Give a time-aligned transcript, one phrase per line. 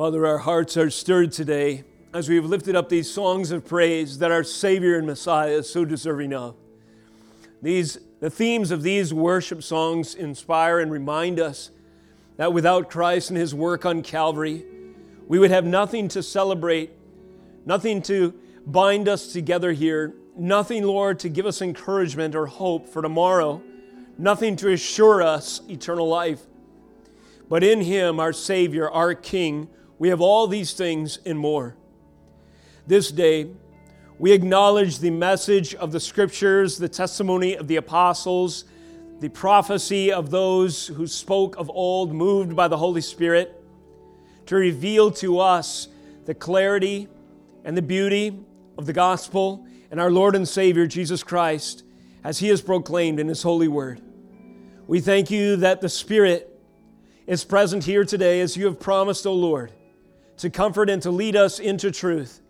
[0.00, 4.32] Father, our hearts are stirred today as we've lifted up these songs of praise that
[4.32, 6.56] our Savior and Messiah is so deserving of.
[7.60, 11.70] These, the themes of these worship songs inspire and remind us
[12.38, 14.64] that without Christ and His work on Calvary,
[15.28, 16.92] we would have nothing to celebrate,
[17.66, 18.32] nothing to
[18.66, 23.62] bind us together here, nothing, Lord, to give us encouragement or hope for tomorrow,
[24.16, 26.40] nothing to assure us eternal life.
[27.50, 29.68] But in Him, our Savior, our King,
[30.00, 31.76] we have all these things and more.
[32.86, 33.50] This day,
[34.18, 38.64] we acknowledge the message of the Scriptures, the testimony of the apostles,
[39.20, 43.62] the prophecy of those who spoke of old, moved by the Holy Spirit
[44.46, 45.88] to reveal to us
[46.24, 47.06] the clarity
[47.66, 48.40] and the beauty
[48.78, 51.84] of the gospel and our Lord and Savior Jesus Christ
[52.24, 54.00] as He is proclaimed in His holy word.
[54.86, 56.58] We thank you that the Spirit
[57.26, 59.72] is present here today as you have promised, O Lord,
[60.40, 62.40] to comfort and to lead us into truth.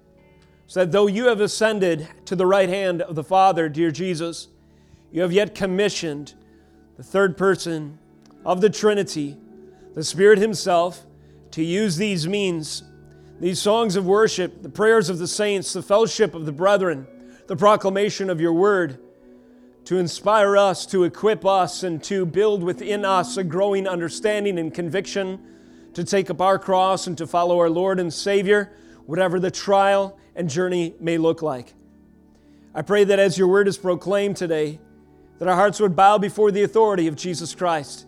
[0.69, 4.47] So that though you have ascended to the right hand of the Father, dear Jesus,
[5.11, 6.35] you have yet commissioned
[6.97, 7.99] the third person
[8.45, 9.37] of the Trinity,
[9.97, 11.05] the Spirit Himself,
[11.51, 12.85] to use these means,
[13.41, 17.09] these songs of worship, the prayers of the saints, the fellowship of the brethren,
[17.49, 19.01] the proclamation of your word,
[19.87, 24.73] to inspire us, to equip us, and to build within us a growing understanding and
[24.73, 25.41] conviction
[25.95, 28.73] to take up our cross and to follow our Lord and Savior,
[29.07, 31.75] whatever the trial and journey may look like.
[32.75, 34.79] I pray that as your word is proclaimed today,
[35.39, 38.07] that our hearts would bow before the authority of Jesus Christ,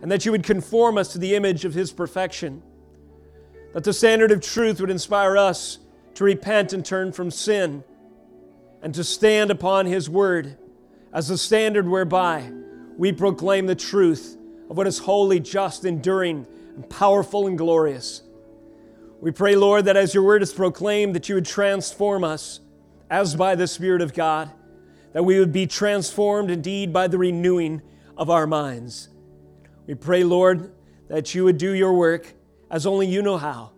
[0.00, 2.62] and that you would conform us to the image of his perfection
[3.72, 5.78] that the standard of truth would inspire us
[6.14, 7.82] to repent and turn from sin
[8.82, 10.58] and to stand upon His word
[11.12, 12.50] as the standard whereby
[12.96, 14.36] we proclaim the truth
[14.68, 18.22] of what is holy, just, enduring, and powerful and glorious.
[19.20, 22.60] We pray, Lord, that as your word is proclaimed, that you would transform us
[23.10, 24.50] as by the Spirit of God,
[25.12, 27.82] that we would be transformed indeed by the renewing
[28.16, 29.10] of our minds.
[29.86, 30.72] We pray, Lord,
[31.08, 32.32] that you would do your work
[32.70, 33.72] as only you know how,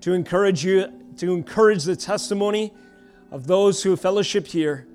[0.00, 2.72] to encourage you, to encourage the testimony
[3.30, 4.86] of those who fellowship here,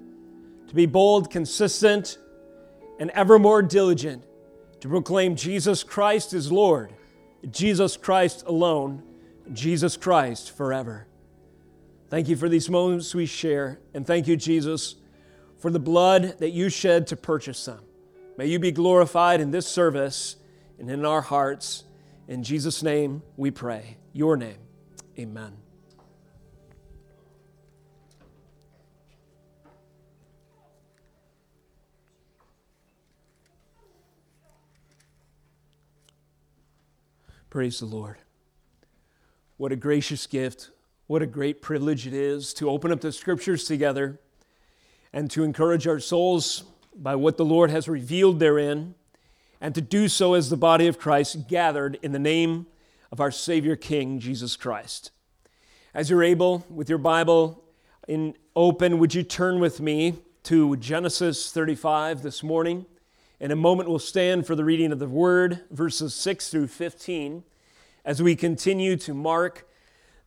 [0.67, 2.17] to be bold, consistent,
[2.99, 4.23] and ever more diligent
[4.79, 6.93] to proclaim Jesus Christ is Lord,
[7.49, 9.03] Jesus Christ alone,
[9.53, 11.07] Jesus Christ forever.
[12.09, 14.95] Thank you for these moments we share, and thank you, Jesus,
[15.59, 17.81] for the blood that you shed to purchase them.
[18.37, 20.37] May you be glorified in this service
[20.79, 21.83] and in our hearts.
[22.27, 23.97] In Jesus' name we pray.
[24.13, 24.57] Your name.
[25.17, 25.68] Amen.
[37.49, 38.17] Praise the Lord.
[39.57, 40.69] What a gracious gift.
[41.07, 44.19] What a great privilege it is to open up the scriptures together
[45.11, 46.63] and to encourage our souls
[46.95, 48.93] by what the Lord has revealed therein
[49.59, 52.67] and to do so as the body of Christ gathered in the name
[53.11, 55.09] of our Savior King, Jesus Christ.
[55.91, 57.63] As you're able, with your Bible
[58.07, 62.85] in open, would you turn with me to Genesis 35 this morning?
[63.41, 67.45] In a moment, we'll stand for the reading of the Word, verses 6 through 15,
[68.03, 69.65] as we continue to mark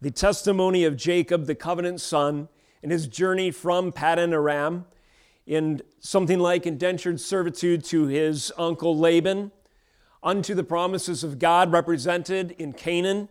[0.00, 2.49] the testimony of Jacob, the covenant son,
[2.83, 4.87] in his journey from Paddan Aram
[5.47, 9.53] in something like indentured servitude to his uncle Laban,
[10.23, 13.29] unto the promises of God represented in Canaan.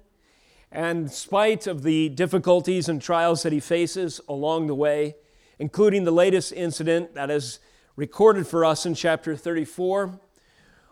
[0.72, 5.16] And in spite of the difficulties and trials that he faces along the way,
[5.58, 7.60] including the latest incident that is
[7.96, 10.20] recorded for us in chapter 34,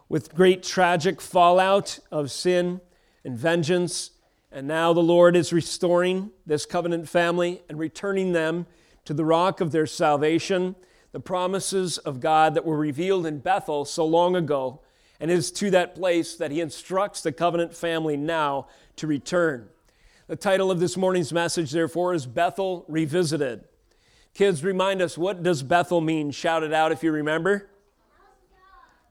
[0.08, 2.82] with great tragic fallout of sin
[3.24, 4.12] and vengeance.
[4.52, 8.66] And now the Lord is restoring this covenant family and returning them
[9.06, 10.76] to the rock of their salvation
[11.12, 14.82] the promises of God that were revealed in Bethel so long ago,
[15.20, 19.70] and it is to that place that he instructs the covenant family now to return.
[20.28, 23.64] The title of this morning's message, therefore, is Bethel Revisited.
[24.34, 26.31] Kids, remind us what does Bethel mean?
[26.31, 27.70] Shout it out if you remember.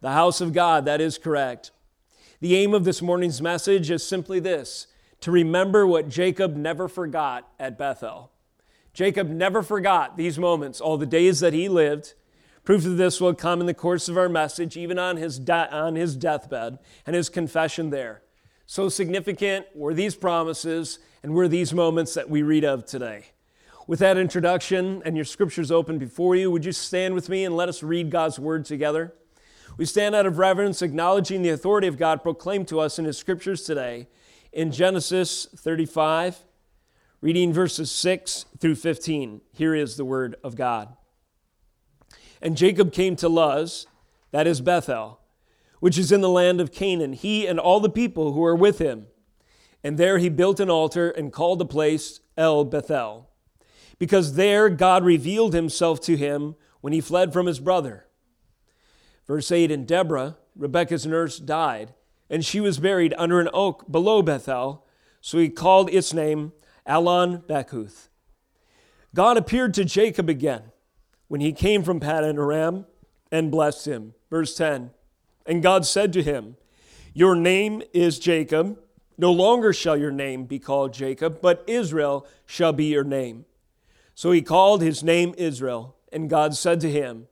[0.00, 1.72] The house of God, that is correct.
[2.40, 4.86] The aim of this morning's message is simply this
[5.20, 8.30] to remember what Jacob never forgot at Bethel.
[8.92, 12.14] Jacob never forgot these moments, all the days that he lived.
[12.64, 15.74] Proof of this will come in the course of our message, even on his, de-
[15.74, 18.22] on his deathbed and his confession there.
[18.66, 23.26] So significant were these promises and were these moments that we read of today.
[23.88, 27.56] With that introduction and your scriptures open before you, would you stand with me and
[27.56, 29.14] let us read God's word together?
[29.78, 33.16] We stand out of reverence, acknowledging the authority of God proclaimed to us in his
[33.16, 34.06] scriptures today.
[34.52, 36.44] in Genesis 35,
[37.22, 39.40] reading verses 6 through 15.
[39.52, 40.94] Here is the word of God.
[42.42, 43.86] And Jacob came to Luz,
[44.32, 45.20] that is Bethel,
[45.80, 48.80] which is in the land of Canaan, he and all the people who were with
[48.80, 49.06] him.
[49.82, 53.27] And there he built an altar and called the place El Bethel,
[53.98, 58.06] because there God revealed himself to him when he fled from his brother.
[59.26, 61.94] Verse 8 And Deborah, Rebekah's nurse, died,
[62.30, 64.86] and she was buried under an oak below Bethel,
[65.20, 66.52] so he called its name
[66.86, 68.08] Allon Bacuth.
[69.14, 70.62] God appeared to Jacob again
[71.28, 72.86] when he came from Paddan Aram
[73.30, 74.14] and blessed him.
[74.30, 74.90] Verse 10
[75.46, 76.56] And God said to him,
[77.14, 78.78] Your name is Jacob.
[79.20, 83.46] No longer shall your name be called Jacob, but Israel shall be your name.
[84.18, 87.28] So he called his name Israel, and God said to him,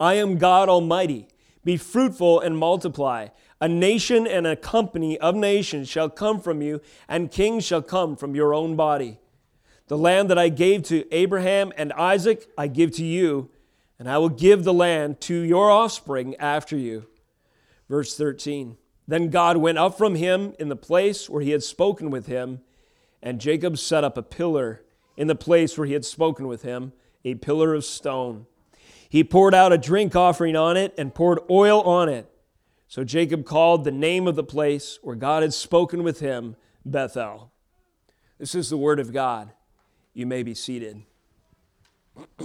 [0.00, 1.28] I am God Almighty.
[1.66, 3.28] Be fruitful and multiply.
[3.60, 8.16] A nation and a company of nations shall come from you, and kings shall come
[8.16, 9.18] from your own body.
[9.88, 13.50] The land that I gave to Abraham and Isaac, I give to you,
[13.98, 17.06] and I will give the land to your offspring after you.
[17.86, 22.08] Verse 13 Then God went up from him in the place where he had spoken
[22.08, 22.62] with him,
[23.22, 24.80] and Jacob set up a pillar
[25.20, 26.94] in the place where he had spoken with him,
[27.26, 28.46] a pillar of stone.
[29.06, 32.26] He poured out a drink offering on it and poured oil on it.
[32.88, 36.56] So Jacob called the name of the place where God had spoken with him
[36.86, 37.52] Bethel.
[38.38, 39.52] This is the word of God.
[40.14, 41.02] You may be seated.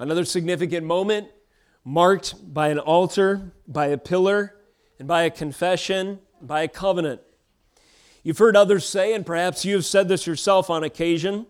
[0.00, 1.28] Another significant moment
[1.84, 4.56] marked by an altar, by a pillar,
[4.98, 7.20] and by a confession, by a covenant.
[8.26, 11.46] You've heard others say, and perhaps you have said this yourself on occasion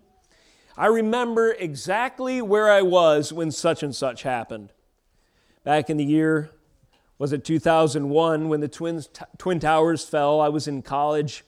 [0.76, 4.74] I remember exactly where I was when such and such happened.
[5.64, 6.50] Back in the year,
[7.16, 10.38] was it 2001, when the twins, t- Twin Towers fell?
[10.38, 11.46] I was in college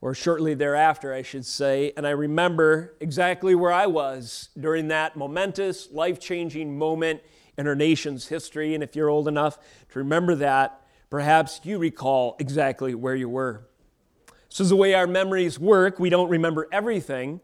[0.00, 1.92] or shortly thereafter, I should say.
[1.96, 7.22] And I remember exactly where I was during that momentous, life changing moment
[7.58, 8.72] in our nation's history.
[8.72, 9.58] And if you're old enough
[9.90, 10.80] to remember that,
[11.10, 13.66] perhaps you recall exactly where you were.
[14.54, 15.98] This is the way our memories work.
[15.98, 17.40] We don't remember everything,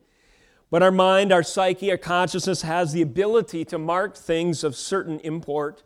[0.71, 5.21] but our mind, our psyche, our consciousness has the ability to mark things of certain
[5.21, 5.83] import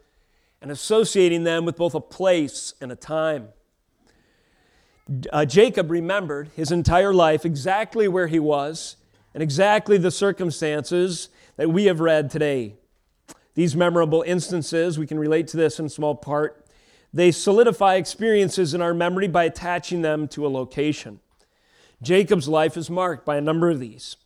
[0.63, 3.49] and associating them with both a place and a time
[5.33, 8.97] uh, Jacob remembered his entire life exactly where he was
[9.35, 12.75] and exactly the circumstances that we have read today.
[13.55, 16.64] These memorable instances, we can relate to this in small part,
[17.15, 21.21] they solidify experiences in our memory by attaching them to a location.
[22.03, 24.17] Jacob's life is marked by a number of these.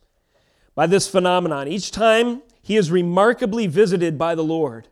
[0.73, 4.87] By this phenomenon, each time he is remarkably visited by the Lord,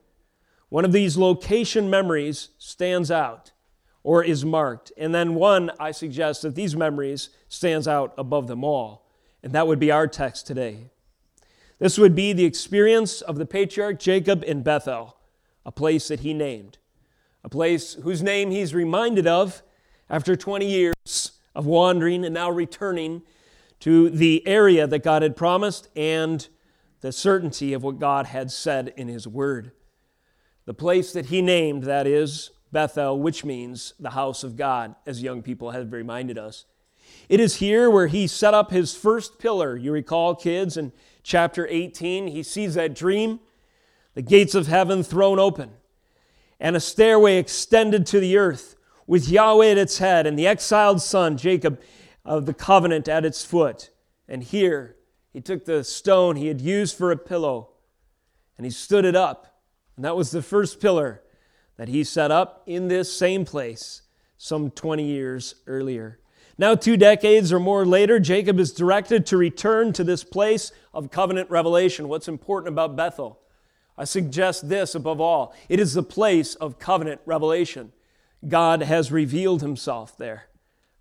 [0.69, 3.51] one of these location memories stands out
[4.03, 4.91] or is marked.
[4.95, 9.09] And then one, I suggest that these memories stands out above them all.
[9.41, 10.91] And that would be our text today.
[11.79, 15.17] This would be the experience of the patriarch Jacob in Bethel,
[15.65, 16.77] a place that he named,
[17.47, 19.63] a place whose name he's reminded of
[20.09, 23.21] after 20 years of wandering and now returning
[23.79, 26.45] to the area that God had promised and
[26.99, 29.71] the certainty of what God had said in his word.
[30.65, 35.23] The place that he named, that is, Bethel, which means the house of God, as
[35.23, 36.65] young people have reminded us.
[37.29, 39.77] It is here where he set up his first pillar.
[39.77, 40.91] You recall, kids, in
[41.23, 43.39] chapter 18, he sees that dream,
[44.15, 45.71] the gates of heaven thrown open,
[46.59, 51.01] and a stairway extended to the earth with Yahweh at its head and the exiled
[51.01, 51.79] son, Jacob,
[52.25, 53.89] of the covenant at its foot.
[54.27, 54.97] And here
[55.31, 57.69] he took the stone he had used for a pillow
[58.57, 59.61] and he stood it up.
[59.95, 61.23] And that was the first pillar
[61.77, 64.01] that he set up in this same place
[64.37, 66.19] some 20 years earlier.
[66.59, 71.11] Now, two decades or more later, Jacob is directed to return to this place of
[71.11, 72.07] covenant revelation.
[72.07, 73.39] What's important about Bethel?
[73.97, 77.93] I suggest this above all it is the place of covenant revelation.
[78.47, 80.45] God has revealed himself there.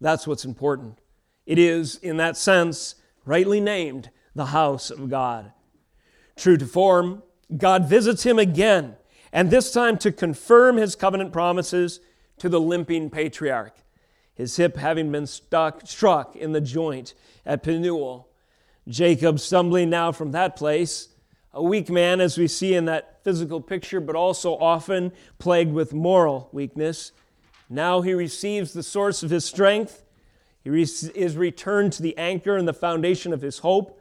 [0.01, 1.01] That's what's important.
[1.45, 5.53] It is, in that sense, rightly named the house of God.
[6.37, 7.23] True to form,
[7.57, 8.97] God visits him again
[9.33, 12.01] and this time to confirm his covenant promises
[12.39, 13.75] to the limping patriarch,
[14.35, 17.13] his hip having been stuck, struck in the joint
[17.45, 18.29] at Penuel.
[18.89, 21.09] Jacob stumbling now from that place,
[21.57, 25.95] a weak man, as we see in that physical picture, but also often plagued with
[25.95, 27.13] moral weakness.
[27.71, 30.05] Now he receives the source of his strength.
[30.63, 33.99] He is returned to the anchor and the foundation of his hope,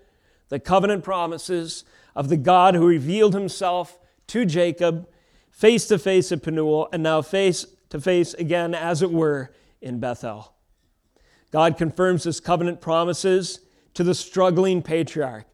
[0.49, 3.97] the covenant promises of the God who revealed himself
[4.27, 5.07] to Jacob
[5.49, 10.01] face to face at Penuel, and now face to face again, as it were, in
[10.01, 10.53] Bethel.
[11.51, 13.61] God confirms his covenant promises
[13.93, 15.45] to the struggling patriarch.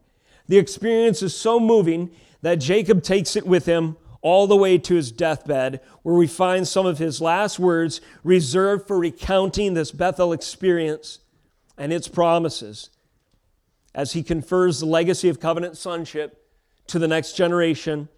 [0.52, 4.96] The experience is so moving that Jacob takes it with him all the way to
[4.96, 10.34] his deathbed, where we find some of his last words reserved for recounting this Bethel
[10.34, 11.20] experience
[11.78, 12.90] and its promises
[13.96, 16.46] as he confers the legacy of covenant sonship
[16.88, 18.10] to the next generation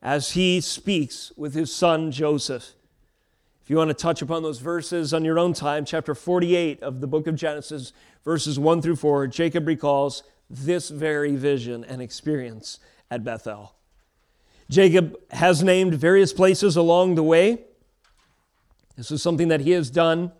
[0.00, 2.70] as he speaks with his son Joseph.
[3.62, 7.02] If you want to touch upon those verses on your own time, chapter 48 of
[7.02, 7.92] the book of Genesis,
[8.24, 12.78] verses 1 through 4, Jacob recalls this very vision and experience
[13.10, 13.74] at Bethel.
[14.70, 17.64] Jacob has named various places along the way.
[18.96, 20.32] This is something that he has done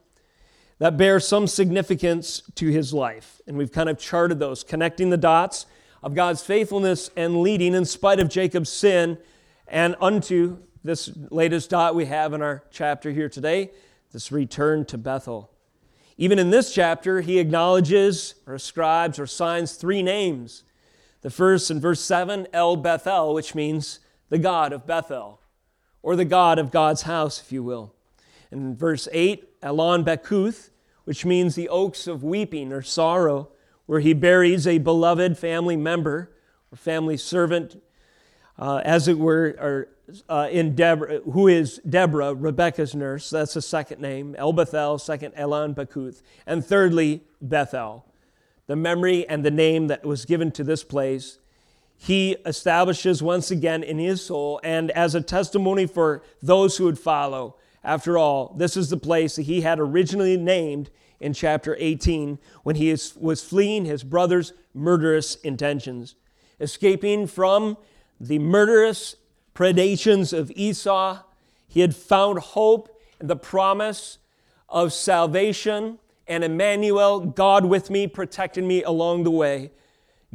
[0.78, 3.40] that bears some significance to his life.
[3.46, 5.66] And we've kind of charted those, connecting the dots
[6.02, 9.18] of God's faithfulness and leading in spite of Jacob's sin
[9.68, 13.70] and unto this latest dot we have in our chapter here today,
[14.12, 15.51] this return to Bethel.
[16.16, 20.64] Even in this chapter, he acknowledges or ascribes or signs three names.
[21.22, 25.40] The first in verse 7, El Bethel, which means the God of Bethel,
[26.02, 27.94] or the God of God's house, if you will.
[28.50, 30.70] In verse 8, Allon Bacuth,
[31.04, 33.50] which means the oaks of weeping or sorrow,
[33.86, 36.32] where he buries a beloved family member
[36.70, 37.82] or family servant,
[38.58, 39.88] uh, as it were, or
[40.28, 43.30] uh, in Deborah, who is Deborah, Rebekah's nurse.
[43.30, 44.34] That's the second name.
[44.36, 46.22] El Bethel, second Elon Bacuth.
[46.46, 48.04] And thirdly, Bethel,
[48.66, 51.38] the memory and the name that was given to this place.
[51.96, 56.98] He establishes once again in his soul and as a testimony for those who would
[56.98, 57.56] follow.
[57.84, 60.90] After all, this is the place that he had originally named
[61.20, 66.16] in chapter 18 when he was fleeing his brother's murderous intentions,
[66.60, 67.76] escaping from
[68.22, 69.16] the murderous
[69.52, 71.18] predations of Esau.
[71.66, 72.88] He had found hope
[73.20, 74.18] in the promise
[74.68, 75.98] of salvation
[76.28, 79.72] and Emmanuel, God with me, protecting me along the way,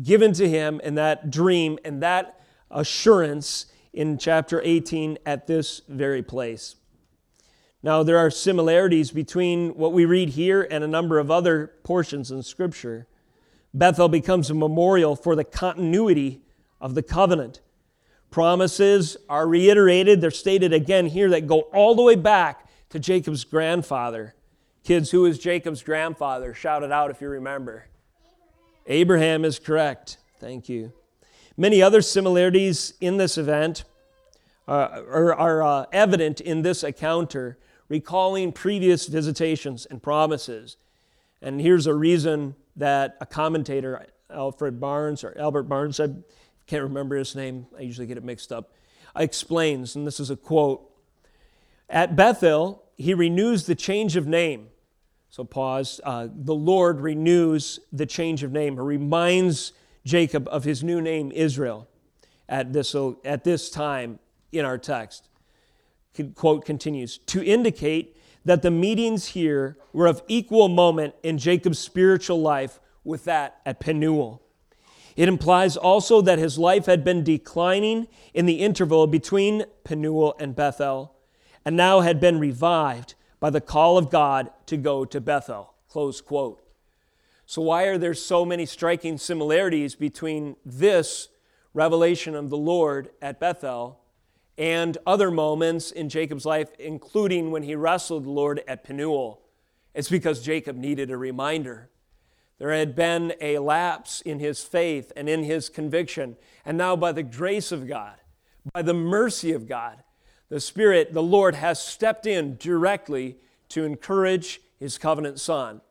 [0.03, 6.21] given to him in that dream and that assurance in chapter 18 at this very
[6.21, 6.75] place.
[7.81, 12.31] Now, there are similarities between what we read here and a number of other portions
[12.31, 13.07] in Scripture.
[13.73, 16.41] Bethel becomes a memorial for the continuity
[16.81, 17.61] of the covenant.
[18.29, 23.43] Promises are reiterated, they're stated again here that go all the way back to Jacob's
[23.43, 24.35] grandfather.
[24.83, 26.53] Kids, who is Jacob's grandfather?
[26.53, 27.85] Shout it out if you remember.
[28.85, 30.17] Abraham, is correct.
[30.39, 30.93] Thank you.
[31.57, 33.83] Many other similarities in this event
[34.67, 37.57] uh, are, are uh, evident in this encounter,
[37.89, 40.77] recalling previous visitations and promises.
[41.41, 46.09] And here's a reason that a commentator, Alfred Barnes or Albert Barnes, I
[46.67, 48.73] can't remember his name, I usually get it mixed up,
[49.15, 50.87] explains, and this is a quote
[51.89, 54.67] At Bethel, he renews the change of name.
[55.29, 55.99] So, pause.
[56.03, 59.73] Uh, the Lord renews the change of name, or reminds
[60.05, 61.87] Jacob of his new name, Israel,
[62.47, 64.19] at this, at this time
[64.51, 65.29] in our text.
[66.33, 72.41] Quote continues to indicate that the meetings here were of equal moment in Jacob's spiritual
[72.41, 74.41] life with that at Penuel.
[75.17, 80.55] It implies also that his life had been declining in the interval between Penuel and
[80.55, 81.15] Bethel,
[81.65, 85.73] and now had been revived by the call of God to go to Bethel.
[85.89, 86.61] Close quote.
[87.47, 91.29] So, why are there so many striking similarities between this
[91.73, 93.99] revelation of the Lord at Bethel
[94.55, 99.41] and other moments in Jacob's life, including when he wrestled the Lord at Penuel?
[99.95, 101.89] It's because Jacob needed a reminder.
[102.59, 106.37] There had been a lapse in his faith and in his conviction.
[106.65, 108.15] And now, by the grace of God,
[108.73, 110.03] by the mercy of God,
[110.49, 113.37] the Spirit, the Lord, has stepped in directly
[113.69, 115.81] to encourage his covenant son,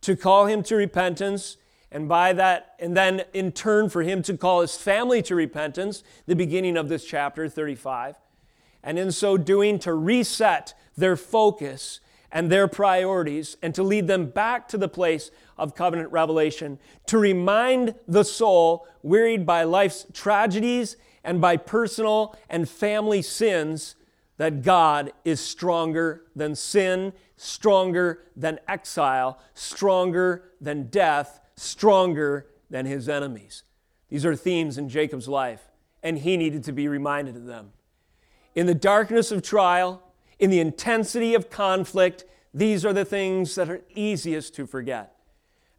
[0.00, 1.56] to call him to repentance,
[1.90, 6.02] and by that, and then in turn for him to call his family to repentance,
[6.26, 8.16] the beginning of this chapter 35.
[8.82, 12.00] And in so doing, to reset their focus
[12.34, 17.16] and their priorities and to lead them back to the place of covenant revelation, to
[17.16, 23.94] remind the soul wearied by life's tragedies and by personal and family sins
[24.36, 33.08] that God is stronger than sin, stronger than exile, stronger than death, stronger than his
[33.08, 33.62] enemies.
[34.08, 35.62] These are themes in Jacob's life,
[36.02, 37.70] and he needed to be reminded of them.
[38.56, 40.02] In the darkness of trial,
[40.38, 45.16] in the intensity of conflict, these are the things that are easiest to forget.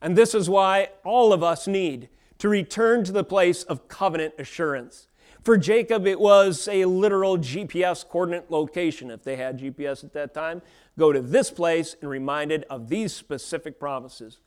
[0.02, 2.10] And this is why all of us need
[2.40, 5.08] to return to the place of covenant assurance.
[5.42, 9.12] For Jacob, it was a literal GPS coordinate location.
[9.12, 10.62] If they had GPS at that time,
[10.98, 14.40] go to this place and reminded of these specific promises.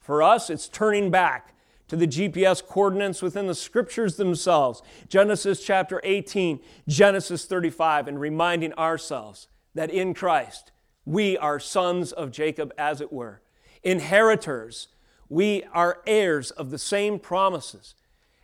[0.00, 1.54] For us, it's turning back
[1.88, 8.72] to the GPS coordinates within the scriptures themselves Genesis chapter 18, Genesis 35, and reminding
[8.74, 10.72] ourselves that in Christ
[11.04, 13.40] we are sons of Jacob, as it were,
[13.82, 14.88] inheritors.
[15.28, 17.94] We are heirs of the same promises.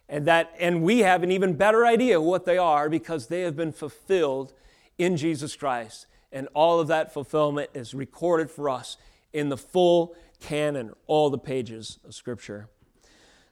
[0.09, 3.57] And, that, and we have an even better idea what they are because they have
[3.57, 4.53] been fulfilled
[4.99, 6.07] in Jesus Christ.
[6.31, 8.97] And all of that fulfillment is recorded for us
[9.33, 12.69] in the full canon, all the pages of Scripture.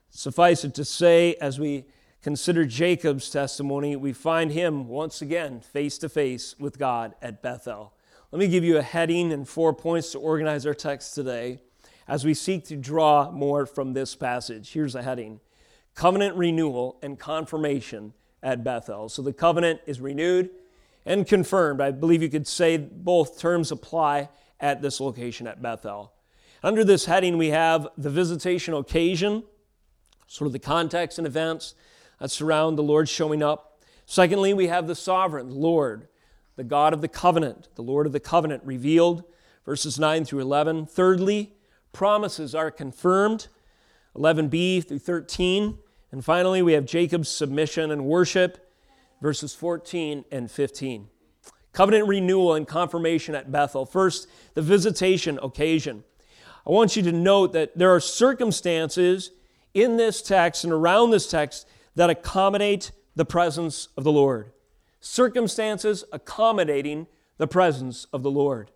[0.09, 1.85] Suffice it to say, as we
[2.21, 7.93] consider Jacob's testimony, we find him once again face to face with God at Bethel.
[8.31, 11.59] Let me give you a heading and four points to organize our text today
[12.07, 14.71] as we seek to draw more from this passage.
[14.71, 15.39] Here's a heading
[15.93, 19.09] Covenant renewal and confirmation at Bethel.
[19.09, 20.49] So the covenant is renewed
[21.05, 21.81] and confirmed.
[21.81, 26.13] I believe you could say both terms apply at this location at Bethel.
[26.63, 29.43] Under this heading, we have the visitation occasion
[30.27, 31.75] sort of the context and events
[32.21, 33.81] that surround the Lord showing up.
[34.05, 36.07] Secondly, we have the sovereign Lord,
[36.55, 39.23] the God of the covenant, the Lord of the covenant revealed,
[39.65, 40.85] verses 9 through 11.
[40.85, 41.53] Thirdly,
[41.93, 43.47] promises are confirmed,
[44.15, 45.79] 11b through 13.
[46.11, 48.71] And finally, we have Jacob's submission and worship,
[49.19, 51.07] verses 14 and 15.
[51.73, 53.87] Covenant renewal and confirmation at Bethel.
[53.87, 56.03] First, the visitation occasion.
[56.67, 59.31] I want you to note that there are circumstances
[59.73, 64.51] in this text and around this text that accommodate the presence of the Lord.
[64.99, 67.07] Circumstances accommodating
[67.37, 68.71] the presence of the Lord.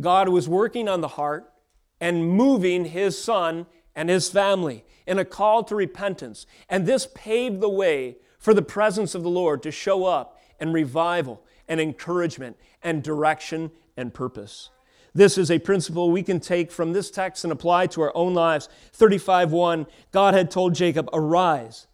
[0.00, 1.52] God was working on the heart
[2.00, 6.46] and moving his son and his family in a call to repentance.
[6.68, 10.74] And this paved the way for the presence of the Lord to show up and
[10.74, 14.70] revival and encouragement and direction and purpose.
[15.14, 18.34] This is a principle we can take from this text and apply to our own
[18.34, 18.68] lives.
[18.92, 21.86] 35:1 God had told Jacob, "Arise,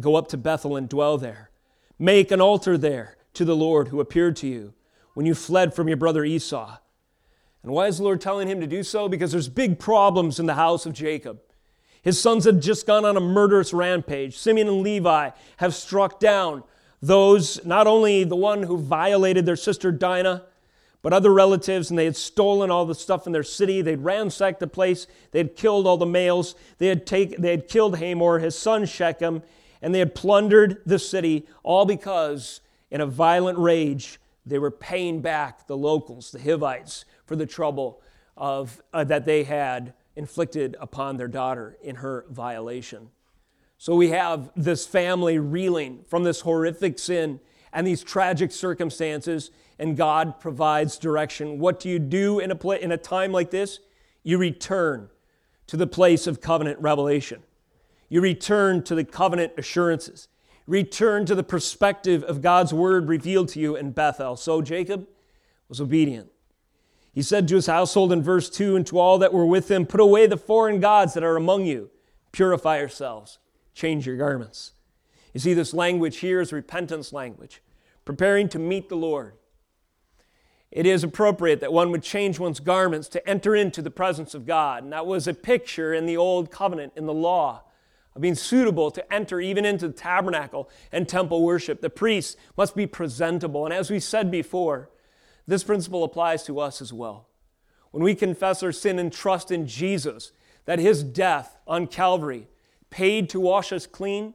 [0.00, 1.50] go up to Bethel and dwell there.
[1.98, 4.74] Make an altar there to the Lord who appeared to you
[5.14, 6.78] when you fled from your brother Esau."
[7.62, 9.08] And why is the Lord telling him to do so?
[9.08, 11.40] Because there's big problems in the house of Jacob.
[12.02, 14.38] His sons had just gone on a murderous rampage.
[14.38, 16.64] Simeon and Levi have struck down
[17.02, 20.44] those, not only the one who violated their sister Dinah,
[21.02, 23.80] but other relatives, and they had stolen all the stuff in their city.
[23.80, 25.06] They'd ransacked the place.
[25.30, 26.54] They had killed all the males.
[26.78, 29.42] They had, take, they had killed Hamor, his son Shechem,
[29.82, 35.20] and they had plundered the city, all because, in a violent rage, they were paying
[35.20, 38.02] back the locals, the Hivites, for the trouble
[38.36, 43.08] of, uh, that they had inflicted upon their daughter in her violation.
[43.78, 47.40] So we have this family reeling from this horrific sin
[47.72, 51.58] and these tragic circumstances and God provides direction.
[51.58, 53.80] What do you do in a, pla- in a time like this?
[54.22, 55.08] You return
[55.68, 57.42] to the place of covenant revelation.
[58.10, 60.28] You return to the covenant assurances.
[60.66, 64.36] Return to the perspective of God's word revealed to you in Bethel.
[64.36, 65.08] So Jacob
[65.68, 66.30] was obedient.
[67.12, 69.86] He said to his household in verse 2 and to all that were with him,
[69.86, 71.90] Put away the foreign gods that are among you,
[72.32, 73.38] purify yourselves,
[73.72, 74.72] change your garments.
[75.32, 77.62] You see, this language here is repentance language,
[78.04, 79.34] preparing to meet the Lord
[80.70, 84.46] it is appropriate that one would change one's garments to enter into the presence of
[84.46, 84.84] God.
[84.84, 87.64] And that was a picture in the Old Covenant, in the law,
[88.20, 91.80] of being suitable to enter even into the tabernacle and temple worship.
[91.80, 93.64] The priest must be presentable.
[93.64, 94.90] And as we said before,
[95.46, 97.28] this principle applies to us as well.
[97.92, 100.32] When we confess our sin and trust in Jesus,
[100.66, 102.46] that his death on Calvary
[102.90, 104.34] paid to wash us clean,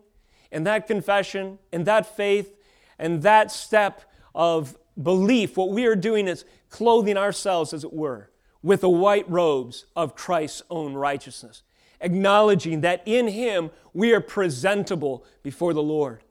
[0.51, 2.55] and that confession, and that faith,
[2.97, 4.01] and that step
[4.33, 8.31] of belief, what we are doing is clothing ourselves, as it were,
[8.63, 11.61] with the white robes of Christ's own righteousness,
[12.01, 16.21] acknowledging that in Him we are presentable before the Lord.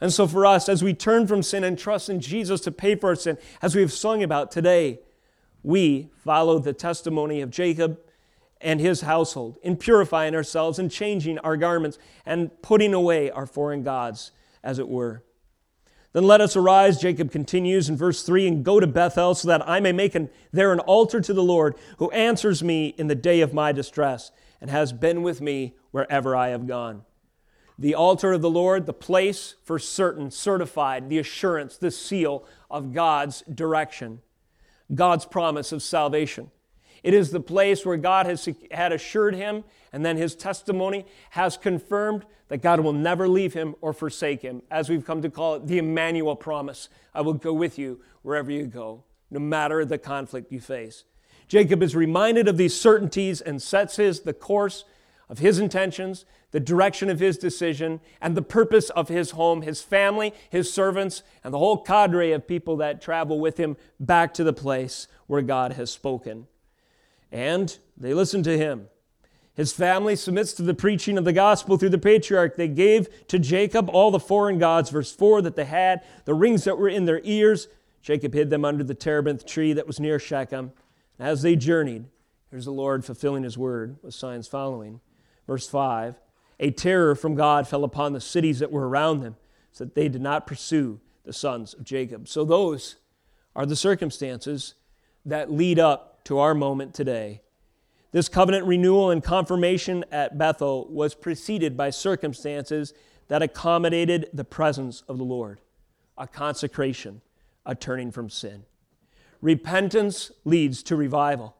[0.00, 2.94] And so, for us, as we turn from sin and trust in Jesus to pay
[2.96, 5.00] for our sin, as we have sung about today,
[5.62, 7.98] we follow the testimony of Jacob
[8.60, 13.82] and his household in purifying ourselves and changing our garments and putting away our foreign
[13.82, 15.22] gods, as it were.
[16.12, 19.68] Then let us arise, Jacob continues in verse 3, and go to Bethel so that
[19.68, 23.14] I may make an, there an altar to the Lord who answers me in the
[23.14, 27.02] day of my distress and has been with me wherever I have gone.
[27.78, 32.92] The altar of the Lord, the place for certain, certified, the assurance, the seal of
[32.94, 34.22] God's direction,
[34.94, 36.50] God's promise of salvation.
[37.02, 41.56] It is the place where God has had assured him, and then his testimony has
[41.56, 45.56] confirmed that God will never leave him or forsake him, as we've come to call
[45.56, 49.04] it the Emmanuel promise I will go with you wherever you go.
[49.30, 51.04] no matter the conflict you face.
[51.48, 54.84] Jacob is reminded of these certainties and sets his the course
[55.28, 59.82] of his intentions, the direction of his decision, and the purpose of his home, his
[59.82, 64.44] family, his servants, and the whole cadre of people that travel with him back to
[64.44, 66.46] the place where God has spoken.
[67.32, 68.88] And they listen to him.
[69.54, 72.56] His family submits to the preaching of the gospel through the patriarch.
[72.56, 76.64] They gave to Jacob all the foreign gods, verse 4, that they had, the rings
[76.64, 77.68] that were in their ears.
[78.02, 80.72] Jacob hid them under the terebinth tree that was near Shechem.
[81.18, 82.06] As they journeyed,
[82.50, 85.00] here's the Lord fulfilling his word with signs following.
[85.46, 86.16] Verse 5
[86.60, 89.36] A terror from God fell upon the cities that were around them,
[89.72, 92.28] so that they did not pursue the sons of Jacob.
[92.28, 92.96] So, those
[93.54, 94.74] are the circumstances
[95.24, 97.40] that lead up to our moment today
[98.16, 102.94] this covenant renewal and confirmation at Bethel was preceded by circumstances
[103.28, 105.60] that accommodated the presence of the Lord
[106.16, 107.20] a consecration,
[107.66, 108.64] a turning from sin.
[109.40, 111.56] Repentance leads to revival.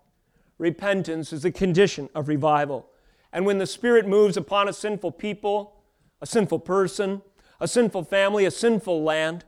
[0.59, 2.89] Repentance is a condition of revival.
[3.33, 5.77] And when the Spirit moves upon a sinful people,
[6.21, 7.23] a sinful person,
[7.61, 9.45] a sinful family, a sinful land,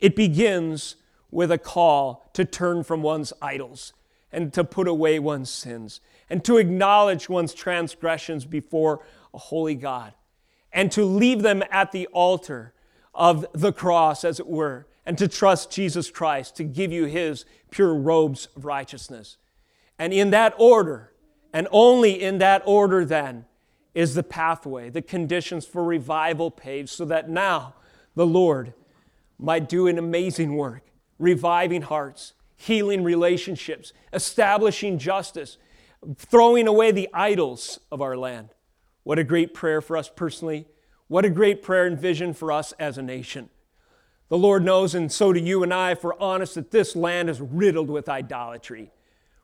[0.00, 0.96] it begins
[1.30, 3.92] with a call to turn from one's idols
[4.32, 10.14] and to put away one's sins and to acknowledge one's transgressions before a holy God
[10.72, 12.72] and to leave them at the altar
[13.14, 17.44] of the cross, as it were, and to trust Jesus Christ to give you his
[17.70, 19.36] pure robes of righteousness.
[19.98, 21.12] And in that order,
[21.52, 23.46] and only in that order, then,
[23.94, 27.74] is the pathway, the conditions for revival paved, so that now
[28.14, 28.74] the Lord
[29.38, 30.82] might do an amazing work,
[31.18, 35.58] reviving hearts, healing relationships, establishing justice,
[36.16, 38.50] throwing away the idols of our land.
[39.02, 40.66] What a great prayer for us personally.
[41.06, 43.48] What a great prayer and vision for us as a nation.
[44.28, 47.30] The Lord knows, and so do you and I, if we're honest, that this land
[47.30, 48.90] is riddled with idolatry.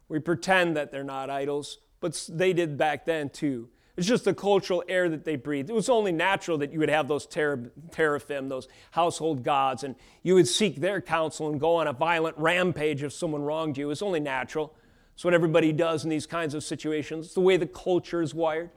[0.08, 3.68] We pretend that they're not idols, but they did back then too.
[3.96, 5.70] It's just the cultural air that they breathed.
[5.70, 10.34] It was only natural that you would have those teraphim, those household gods, and you
[10.34, 13.90] would seek their counsel and go on a violent rampage if someone wronged you.
[13.90, 14.74] It's only natural.
[15.14, 17.26] It's what everybody does in these kinds of situations.
[17.26, 18.70] It's the way the culture is wired.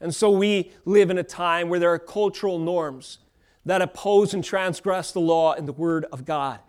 [0.00, 3.18] And so we live in a time where there are cultural norms
[3.66, 6.60] that oppose and transgress the law and the word of God.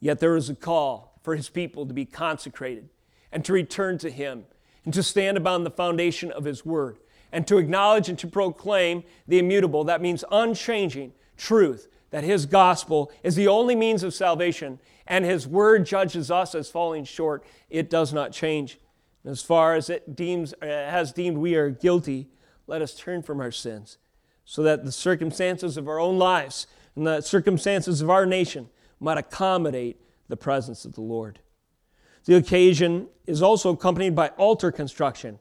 [0.00, 2.88] Yet there is a call for his people to be consecrated
[3.30, 4.44] and to return to him
[4.84, 6.98] and to stand upon the foundation of his word
[7.30, 13.12] and to acknowledge and to proclaim the immutable, that means unchanging truth, that his gospel
[13.22, 17.90] is the only means of salvation and his word judges us as falling short, it
[17.90, 18.78] does not change.
[19.26, 22.28] As far as it deems, uh, has deemed we are guilty,
[22.66, 23.98] let us turn from our sins
[24.44, 28.68] so that the circumstances of our own lives and the circumstances of our nation
[29.00, 31.40] might accommodate the presence of the Lord.
[32.24, 35.38] The occasion is also accompanied by altar construction.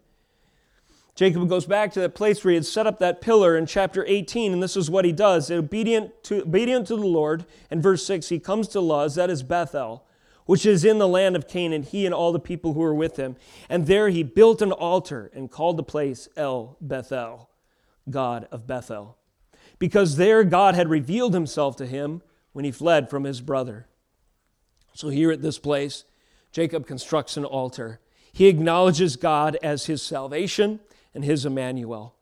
[1.15, 4.03] Jacob goes back to that place where he had set up that pillar in chapter
[4.07, 5.51] 18, and this is what he does.
[5.51, 9.43] Obedient to, obedient to the Lord, in verse 6, he comes to Luz, that is
[9.43, 10.05] Bethel,
[10.45, 13.17] which is in the land of Canaan, he and all the people who were with
[13.17, 13.35] him.
[13.69, 17.49] And there he built an altar and called the place El Bethel,
[18.09, 19.17] God of Bethel,
[19.79, 23.87] because there God had revealed himself to him when he fled from his brother.
[24.93, 26.05] So here at this place,
[26.51, 27.99] Jacob constructs an altar.
[28.31, 30.79] He acknowledges God as his salvation
[31.13, 32.15] and his Emmanuel,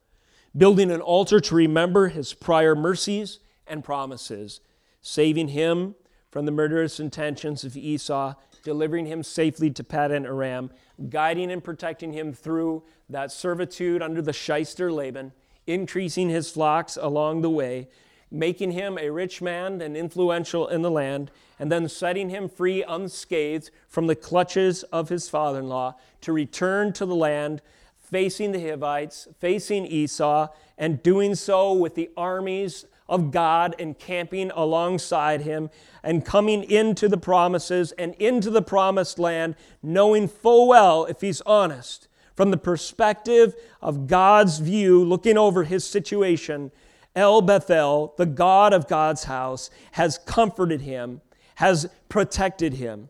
[0.56, 4.62] building an altar to remember his prior mercies and promises,
[5.02, 5.96] saving him
[6.30, 10.72] from the murderous intentions of Esau, delivering him safely to Paddan Aram,
[11.10, 15.34] guiding and protecting him through that servitude under the shyster Laban,
[15.72, 17.88] increasing his flocks along the way,
[18.30, 22.84] making him a rich man and influential in the land, and then setting him free
[22.84, 27.62] unscathed from the clutches of his father in law to return to the land,
[28.00, 35.42] facing the Hivites, facing Esau, and doing so with the armies of God encamping alongside
[35.42, 35.70] him
[36.02, 41.42] and coming into the promises and into the promised land, knowing full well, if he's
[41.42, 46.72] honest, from the perspective of God's view, looking over his situation,
[47.15, 51.22] El Bethel, the God of God's house, has comforted him,
[51.56, 53.10] has protected him.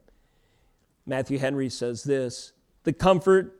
[1.05, 2.53] Matthew Henry says this
[2.84, 3.60] the comfort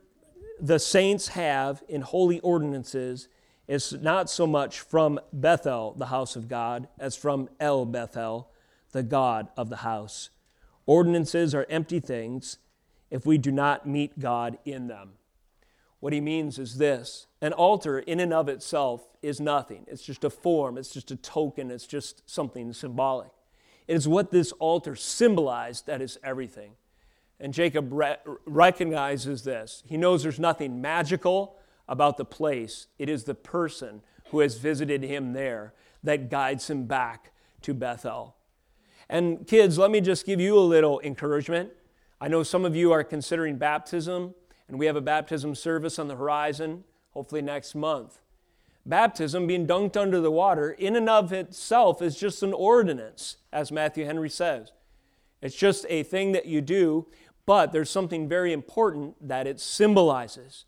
[0.60, 3.28] the saints have in holy ordinances
[3.66, 8.50] is not so much from Bethel, the house of God, as from El Bethel,
[8.92, 10.30] the God of the house.
[10.86, 12.58] Ordinances are empty things
[13.10, 15.14] if we do not meet God in them.
[16.02, 19.84] What he means is this an altar, in and of itself, is nothing.
[19.86, 23.30] It's just a form, it's just a token, it's just something symbolic.
[23.86, 26.72] It is what this altar symbolized that is everything.
[27.38, 29.84] And Jacob re- recognizes this.
[29.86, 35.04] He knows there's nothing magical about the place, it is the person who has visited
[35.04, 38.34] him there that guides him back to Bethel.
[39.08, 41.70] And kids, let me just give you a little encouragement.
[42.20, 44.34] I know some of you are considering baptism,
[44.72, 48.20] and we have a baptism service on the horizon, hopefully next month.
[48.86, 53.70] Baptism, being dunked under the water, in and of itself is just an ordinance, as
[53.70, 54.72] Matthew Henry says.
[55.42, 57.06] It's just a thing that you do,
[57.44, 60.64] but there's something very important that it symbolizes.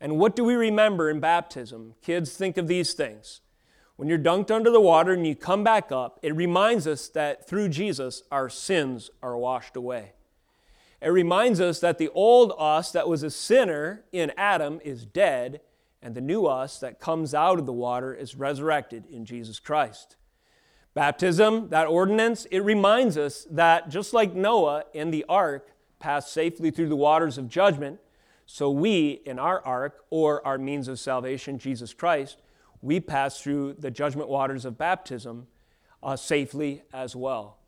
[0.00, 1.94] And what do we remember in baptism?
[2.02, 3.42] Kids, think of these things.
[3.94, 7.48] When you're dunked under the water and you come back up, it reminds us that
[7.48, 10.14] through Jesus, our sins are washed away.
[11.02, 15.60] It reminds us that the old us that was a sinner in Adam is dead,
[16.00, 20.16] and the new us that comes out of the water is resurrected in Jesus Christ.
[20.94, 26.70] Baptism, that ordinance, it reminds us that just like Noah in the ark passed safely
[26.70, 28.00] through the waters of judgment,
[28.46, 32.38] so we in our ark, or our means of salvation, Jesus Christ,
[32.80, 35.48] we pass through the judgment waters of baptism
[36.02, 37.58] uh, safely as well.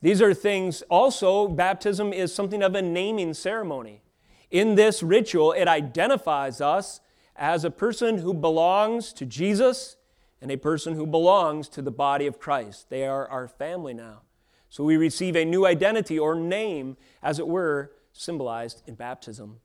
[0.00, 4.02] These are things, also, baptism is something of a naming ceremony.
[4.50, 7.00] In this ritual, it identifies us
[7.34, 9.96] as a person who belongs to Jesus
[10.40, 12.90] and a person who belongs to the body of Christ.
[12.90, 14.22] They are our family now.
[14.70, 19.60] So we receive a new identity or name, as it were, symbolized in baptism.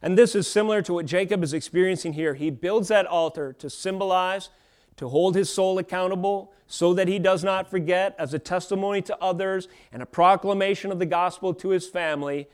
[0.00, 2.34] And this is similar to what Jacob is experiencing here.
[2.34, 4.50] He builds that altar to symbolize,
[4.96, 9.16] to hold his soul accountable, so that he does not forget, as a testimony to
[9.20, 12.48] others and a proclamation of the gospel to his family.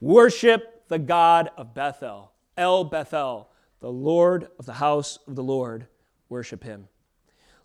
[0.00, 5.86] Worship the God of Bethel, El Bethel, the Lord of the house of the Lord.
[6.28, 6.88] Worship him.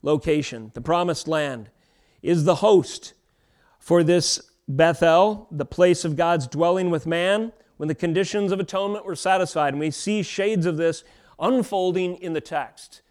[0.02, 1.70] Location the promised land
[2.22, 3.14] is the host
[3.80, 9.06] for this Bethel, the place of God's dwelling with man, when the conditions of atonement
[9.06, 9.74] were satisfied.
[9.74, 11.04] And we see shades of this
[11.40, 13.02] unfolding in the text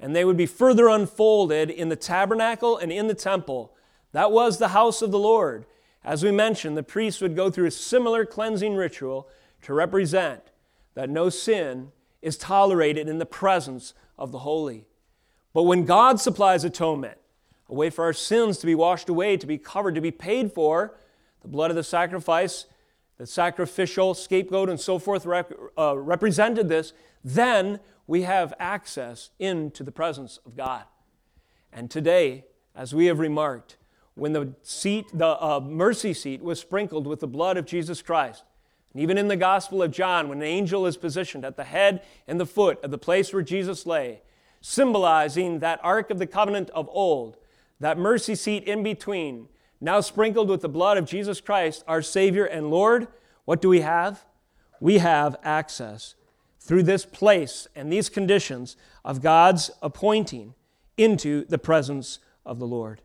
[0.00, 3.74] and they would be further unfolded in the tabernacle and in the temple.
[4.12, 5.66] That was the house of the Lord.
[6.04, 9.28] As we mentioned, the priests would go through a similar cleansing ritual
[9.62, 10.42] to represent
[10.94, 14.86] that no sin is tolerated in the presence of the holy.
[15.52, 17.18] But when God supplies atonement,
[17.68, 20.52] a way for our sins to be washed away, to be covered, to be paid
[20.52, 20.96] for,
[21.42, 22.66] the blood of the sacrifice,
[23.18, 26.92] the sacrificial scapegoat, and so forth rep- uh, represented this,
[27.24, 30.82] then we have access into the presence of God.
[31.72, 33.76] And today, as we have remarked,
[34.14, 38.42] when the seat, the uh, mercy seat, was sprinkled with the blood of Jesus Christ,
[38.92, 42.02] and even in the Gospel of John, when an angel is positioned at the head
[42.26, 44.22] and the foot of the place where Jesus lay,
[44.62, 47.36] symbolizing that Ark of the Covenant of old,
[47.78, 49.48] that mercy seat in between,
[49.82, 53.06] now sprinkled with the blood of Jesus Christ, our Savior and Lord,
[53.44, 54.24] what do we have?
[54.80, 56.14] We have access
[56.60, 60.54] through this place and these conditions of God's appointing
[60.96, 63.02] into the presence of the Lord.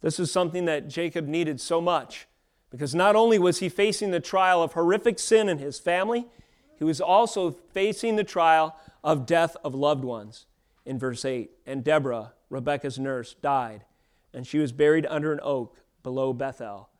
[0.00, 2.26] This is something that Jacob needed so much
[2.70, 6.26] because not only was he facing the trial of horrific sin in his family,
[6.78, 10.46] he was also facing the trial of death of loved ones.
[10.84, 13.84] In verse 8, and Deborah, Rebekah's nurse, died,
[14.32, 16.90] and she was buried under an oak below Bethel.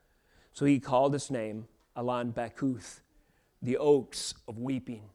[0.53, 3.01] So he called its name Allon Bacuth,
[3.63, 5.11] the oaks of weeping.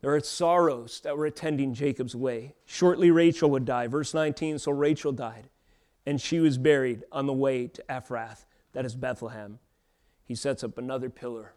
[0.00, 2.54] There are sorrows that were attending Jacob's way.
[2.64, 3.86] Shortly, Rachel would die.
[3.86, 5.50] Verse 19 So Rachel died,
[6.06, 9.58] and she was buried on the way to Ephrath, that is Bethlehem.
[10.24, 11.54] He sets up another pillar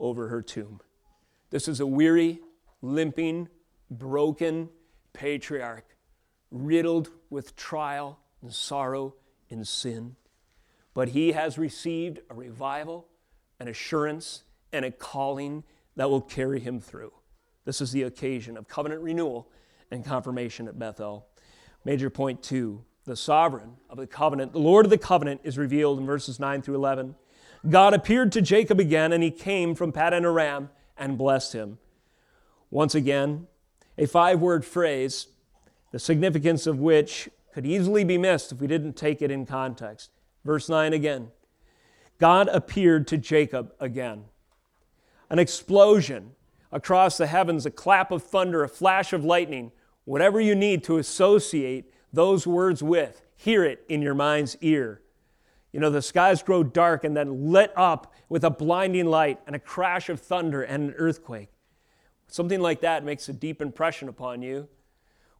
[0.00, 0.80] over her tomb.
[1.50, 2.40] This is a weary,
[2.82, 3.48] limping,
[3.90, 4.68] broken
[5.12, 5.96] patriarch,
[6.50, 9.14] riddled with trial and sorrow
[9.48, 10.16] and sin.
[10.92, 13.06] But he has received a revival,
[13.60, 15.62] an assurance, and a calling
[15.94, 17.12] that will carry him through.
[17.66, 19.50] This is the occasion of covenant renewal
[19.90, 21.26] and confirmation at Bethel.
[21.84, 26.00] Major point two the sovereign of the covenant, the Lord of the covenant, is revealed
[26.00, 27.14] in verses 9 through 11.
[27.68, 31.78] God appeared to Jacob again, and he came from Paddan Aram and blessed him.
[32.68, 33.46] Once again,
[33.96, 35.28] a five word phrase,
[35.92, 40.10] the significance of which could easily be missed if we didn't take it in context.
[40.44, 41.30] Verse 9 again
[42.18, 44.24] God appeared to Jacob again.
[45.30, 46.35] An explosion
[46.76, 49.72] across the heavens, a clap of thunder, a flash of lightning,
[50.04, 55.00] whatever you need to associate those words with, hear it in your mind's ear.
[55.72, 59.56] You know, the skies grow dark and then lit up with a blinding light and
[59.56, 61.48] a crash of thunder and an earthquake.
[62.26, 64.68] Something like that makes a deep impression upon you.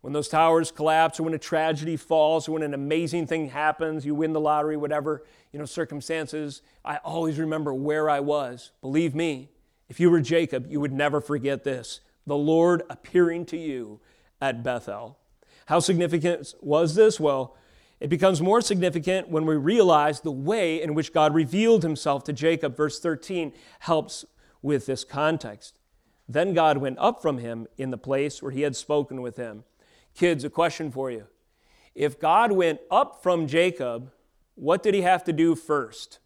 [0.01, 4.07] When those towers collapse, or when a tragedy falls, or when an amazing thing happens,
[4.07, 8.72] you win the lottery, whatever you know circumstances, I always remember where I was.
[8.81, 9.51] Believe me,
[9.88, 14.01] if you were Jacob, you would never forget this: the Lord appearing to you
[14.40, 15.18] at Bethel.
[15.66, 17.18] How significant was this?
[17.18, 17.57] Well,
[17.99, 22.33] it becomes more significant when we realize the way in which God revealed himself to
[22.33, 22.77] Jacob.
[22.77, 24.25] Verse 13 helps
[24.62, 25.79] with this context.
[26.29, 29.64] Then God went up from him in the place where he had spoken with him.
[30.14, 31.27] Kids, a question for you.
[31.94, 34.12] If God went up from Jacob,
[34.55, 36.18] what did he have to do first?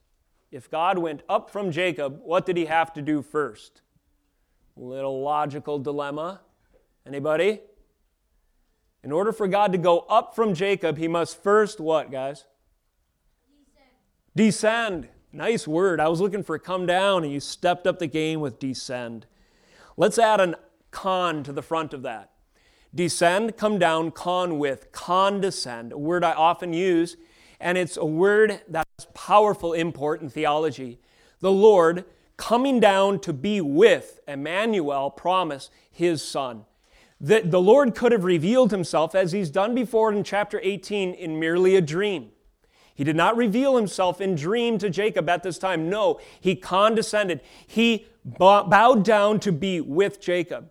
[0.50, 3.82] If God went up from Jacob, what did he have to do first?
[4.76, 6.40] Little logical dilemma.
[7.06, 7.60] Anybody?
[9.02, 12.46] In order for God to go up from Jacob, he must first what, guys?
[14.34, 15.02] Descend.
[15.02, 15.08] descend.
[15.32, 16.00] Nice word.
[16.00, 19.26] I was looking for come down, and you stepped up the game with descend.
[19.96, 20.56] Let's add an
[20.90, 22.32] con to the front of that.
[22.92, 27.16] Descend, come down, con with, condescend, a word I often use,
[27.60, 30.98] and it's a word that powerful import in theology.
[31.40, 32.04] The Lord
[32.36, 36.64] coming down to be with Emmanuel promise his son
[37.20, 41.38] that the Lord could have revealed himself as he's done before in chapter 18 in
[41.38, 42.30] merely a dream.
[42.94, 45.88] He did not reveal himself in dream to Jacob at this time.
[45.88, 47.40] No, he condescended.
[47.66, 50.70] He bowed down to be with Jacob.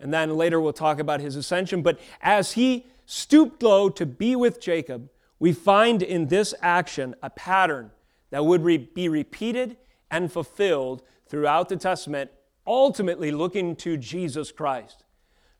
[0.00, 1.82] And then later we'll talk about his ascension.
[1.82, 5.08] But as he stooped low to be with Jacob,
[5.42, 7.90] we find in this action a pattern
[8.30, 9.76] that would re- be repeated
[10.08, 12.30] and fulfilled throughout the Testament,
[12.64, 15.02] ultimately looking to Jesus Christ.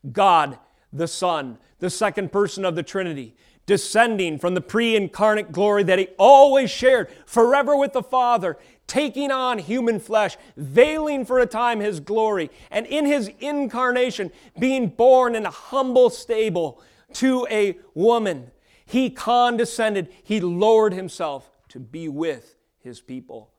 [0.09, 0.57] God
[0.93, 5.99] the Son, the second person of the Trinity, descending from the pre incarnate glory that
[5.99, 11.81] he always shared forever with the Father, taking on human flesh, veiling for a time
[11.81, 18.49] his glory, and in his incarnation, being born in a humble stable to a woman.
[18.93, 23.49] He condescended, he lowered himself to be with his people.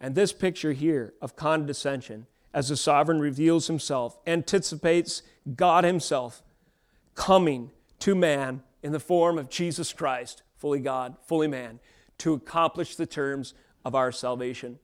[0.00, 5.22] And this picture here of condescension as the sovereign reveals himself, anticipates
[5.54, 6.42] God himself
[7.14, 11.78] coming to man in the form of Jesus Christ, fully God, fully man,
[12.18, 14.80] to accomplish the terms of our salvation.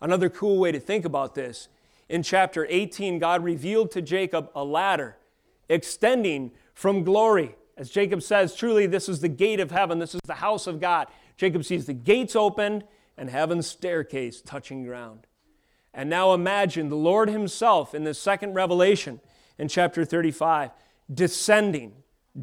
[0.00, 1.68] Another cool way to think about this
[2.08, 5.16] in chapter 18, God revealed to Jacob a ladder
[5.68, 7.54] extending from glory.
[7.78, 10.80] As Jacob says, truly, this is the gate of heaven, this is the house of
[10.80, 11.06] God.
[11.36, 12.82] Jacob sees the gates opened
[13.16, 15.28] and heaven's staircase touching ground.
[15.94, 19.20] And now imagine the Lord Himself in the second revelation
[19.58, 20.72] in chapter 35
[21.12, 21.92] descending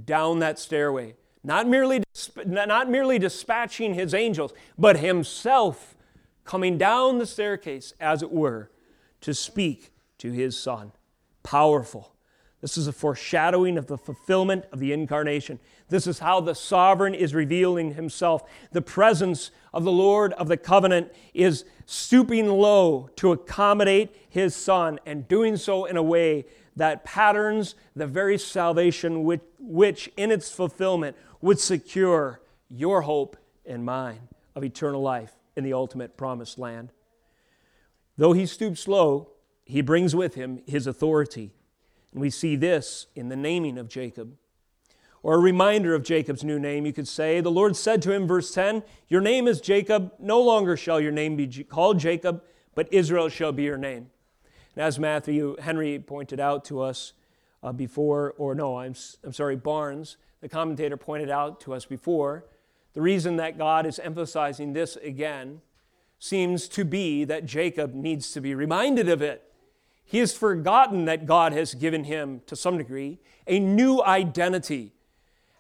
[0.06, 2.02] down that stairway, not merely,
[2.46, 5.96] not merely dispatching His angels, but Himself
[6.46, 8.72] coming down the staircase, as it were,
[9.20, 10.94] to speak to His Son.
[11.44, 12.15] Powerful.
[12.66, 15.60] This is a foreshadowing of the fulfillment of the incarnation.
[15.90, 18.42] This is how the sovereign is revealing himself.
[18.72, 25.00] The presence of the Lord of the covenant is stooping low to accommodate his son
[25.06, 30.52] and doing so in a way that patterns the very salvation which, which in its
[30.52, 36.92] fulfillment would secure your hope and mine of eternal life in the ultimate promised land.
[38.18, 39.34] Though he stoops low,
[39.66, 41.52] he brings with him his authority
[42.22, 44.36] we see this in the naming of Jacob.
[45.24, 47.42] Or a reminder of Jacob's new name, you could say.
[47.42, 50.14] The Lord said to him, verse 10, Your name is Jacob.
[50.20, 52.44] No longer shall your name be called Jacob,
[52.76, 54.12] but Israel shall be your name.
[54.76, 57.14] And as Matthew Henry pointed out to us
[57.64, 62.46] uh, before, or no, I'm, I'm sorry, Barnes, the commentator pointed out to us before,
[62.94, 65.62] the reason that God is emphasizing this again
[66.20, 69.44] seems to be that Jacob needs to be reminded of it.
[70.06, 74.94] He has forgotten that God has given him, to some degree, a new identity.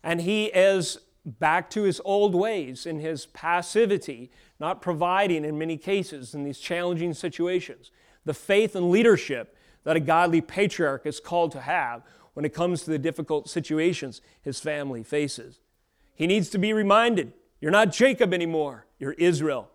[0.03, 5.77] And he is back to his old ways in his passivity, not providing in many
[5.77, 7.91] cases in these challenging situations.
[8.23, 12.03] The faith and leadership that a godly patriarch is called to have
[12.33, 15.59] when it comes to the difficult situations his family faces.
[16.13, 19.71] He needs to be reminded you're not Jacob anymore, you're Israel.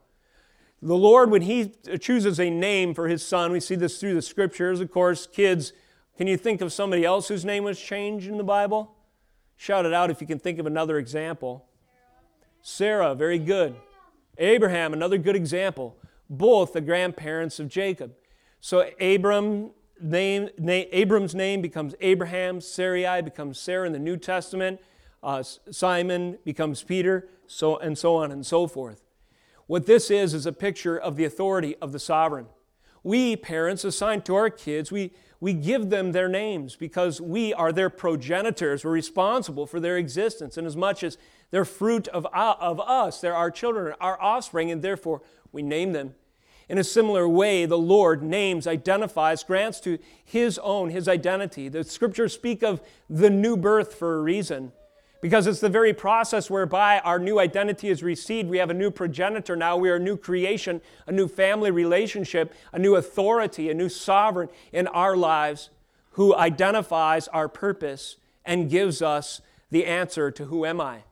[0.83, 4.23] The Lord, when He chooses a name for His Son, we see this through the
[4.23, 4.81] scriptures.
[4.81, 5.73] Of course, kids,
[6.17, 8.95] can you think of somebody else whose name was changed in the Bible?
[9.57, 11.67] Shout it out if you can think of another example.
[12.63, 13.77] Sarah, very good.
[14.39, 15.97] Abraham, another good example.
[16.31, 18.15] Both the grandparents of Jacob.
[18.61, 19.71] So Abram
[20.01, 24.81] name, name, Abram's name becomes Abraham, Sarai becomes Sarah in the New Testament,
[25.23, 29.03] uh, Simon becomes Peter, so and so on and so forth.
[29.71, 32.47] What this is, is a picture of the authority of the sovereign.
[33.05, 37.71] we parents assign to our kids, we, we give them their names because we are
[37.71, 38.85] their progenitors.
[38.85, 40.57] We're responsible for their existence.
[40.57, 41.19] And as much as
[41.53, 45.93] they're fruit of, uh, of us, they're our children, our offspring, and therefore we name
[45.93, 46.17] them.
[46.69, 51.69] In a similar way, the Lord names, identifies, grants to His own, His identity.
[51.69, 54.73] The scriptures speak of the new birth for a reason
[55.21, 58.49] because it's the very process whereby our new identity is received.
[58.49, 59.77] We have a new progenitor now.
[59.77, 64.49] We are a new creation, a new family relationship, a new authority, a new sovereign
[64.73, 65.71] in our lives
[66.13, 69.41] who identifies our purpose and gives us
[69.71, 71.05] the answer to who am I?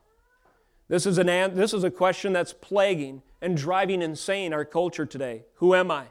[0.87, 5.43] This is, an, this is a question that's plaguing and driving insane our culture today.
[5.55, 6.05] Who am I?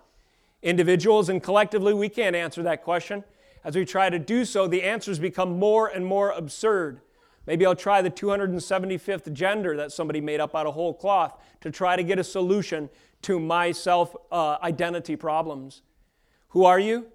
[0.62, 3.24] Individuals and collectively, we can't answer that question.
[3.64, 7.00] As we try to do so, the answers become more and more absurd.
[7.48, 11.70] Maybe I'll try the 275th gender that somebody made up out of whole cloth to
[11.70, 12.90] try to get a solution
[13.22, 15.80] to my self uh, identity problems.
[16.48, 17.06] Who are you?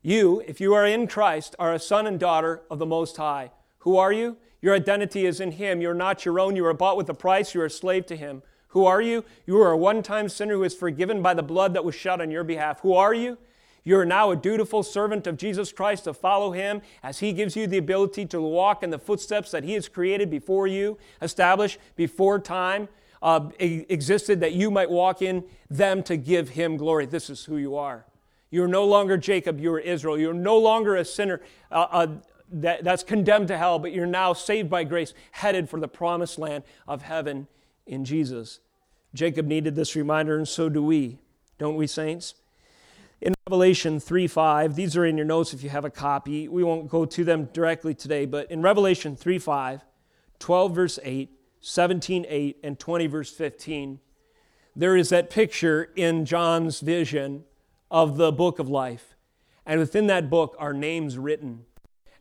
[0.00, 3.50] You, if you are in Christ, are a son and daughter of the Most High.
[3.80, 4.38] Who are you?
[4.62, 5.82] Your identity is in Him.
[5.82, 6.56] You're not your own.
[6.56, 7.54] You are bought with a price.
[7.54, 8.42] You are a slave to Him.
[8.68, 9.26] Who are you?
[9.44, 12.22] You are a one time sinner who is forgiven by the blood that was shed
[12.22, 12.80] on your behalf.
[12.80, 13.36] Who are you?
[13.86, 17.54] You are now a dutiful servant of Jesus Christ to follow him as he gives
[17.54, 21.78] you the ability to walk in the footsteps that he has created before you, established
[21.94, 22.88] before time
[23.22, 27.06] uh, existed, that you might walk in them to give him glory.
[27.06, 28.04] This is who you are.
[28.50, 30.18] You are no longer Jacob, you are Israel.
[30.18, 32.06] You are no longer a sinner uh, uh,
[32.50, 36.40] that, that's condemned to hell, but you're now saved by grace, headed for the promised
[36.40, 37.46] land of heaven
[37.86, 38.58] in Jesus.
[39.14, 41.20] Jacob needed this reminder, and so do we,
[41.56, 42.34] don't we, saints?
[43.20, 46.48] In Revelation 3 5, these are in your notes if you have a copy.
[46.48, 49.84] We won't go to them directly today, but in Revelation 3 5,
[50.38, 54.00] 12 verse 8, 17 8, and 20 verse 15,
[54.74, 57.44] there is that picture in John's vision
[57.90, 59.16] of the book of life.
[59.64, 61.64] And within that book are names written.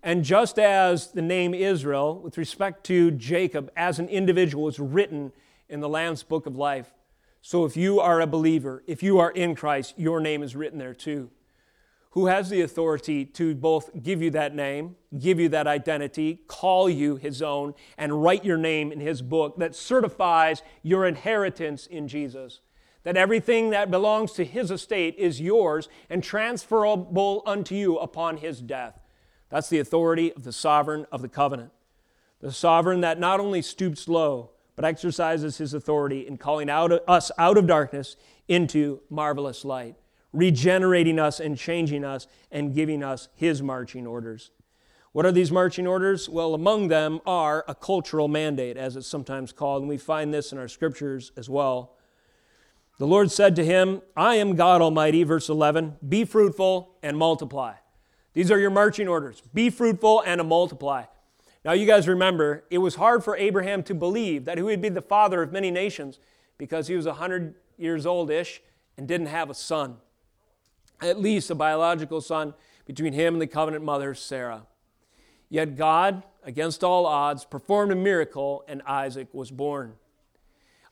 [0.01, 5.33] And just as the name Israel, with respect to Jacob as an individual, is written
[5.67, 6.93] in the Lamb's book of life,
[7.47, 10.79] so if you are a believer, if you are in Christ, your name is written
[10.79, 11.29] there too.
[12.09, 16.89] Who has the authority to both give you that name, give you that identity, call
[16.89, 22.07] you his own, and write your name in his book that certifies your inheritance in
[22.07, 22.61] Jesus?
[23.03, 28.59] That everything that belongs to his estate is yours and transferable unto you upon his
[28.59, 28.99] death.
[29.49, 31.73] That's the authority of the sovereign of the covenant.
[32.41, 37.31] The sovereign that not only stoops low, but exercises his authority in calling out us
[37.37, 38.15] out of darkness
[38.47, 39.95] into marvelous light,
[40.33, 44.51] regenerating us and changing us and giving us his marching orders.
[45.11, 46.27] What are these marching orders?
[46.27, 50.51] Well, among them are a cultural mandate, as it's sometimes called, and we find this
[50.51, 51.95] in our scriptures as well.
[52.97, 57.75] The Lord said to him, I am God Almighty, verse 11, be fruitful and multiply.
[58.33, 61.05] These are your marching orders be fruitful and multiply.
[61.65, 64.89] Now, you guys remember, it was hard for Abraham to believe that he would be
[64.89, 66.19] the father of many nations
[66.59, 68.61] because he was 100 years old ish
[68.97, 69.97] and didn't have a son,
[71.01, 72.53] at least a biological son
[72.85, 74.67] between him and the covenant mother, Sarah.
[75.49, 79.95] Yet God, against all odds, performed a miracle and Isaac was born.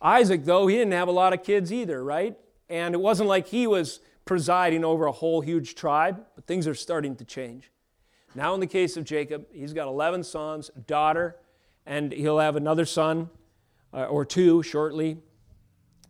[0.02, 2.36] Isaac, though, he didn't have a lot of kids either, right?
[2.68, 6.74] And it wasn't like he was presiding over a whole huge tribe, but things are
[6.74, 7.70] starting to change.
[8.36, 11.36] Now, in the case of Jacob, he's got 11 sons, daughter,
[11.86, 13.30] and he'll have another son
[13.94, 15.18] uh, or two shortly.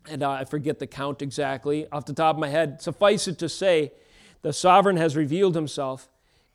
[0.10, 2.82] And uh, I forget the count exactly off the top of my head.
[2.82, 3.92] Suffice it to say,
[4.42, 6.10] the sovereign has revealed himself,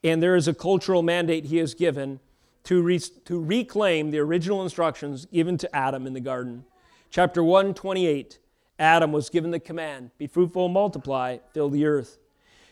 [0.04, 2.20] and there is a cultural mandate he has given
[2.64, 6.64] to, re- to reclaim the original instructions given to Adam in the garden.
[7.10, 8.38] Chapter 128
[8.78, 12.18] Adam was given the command be fruitful, multiply, fill the earth.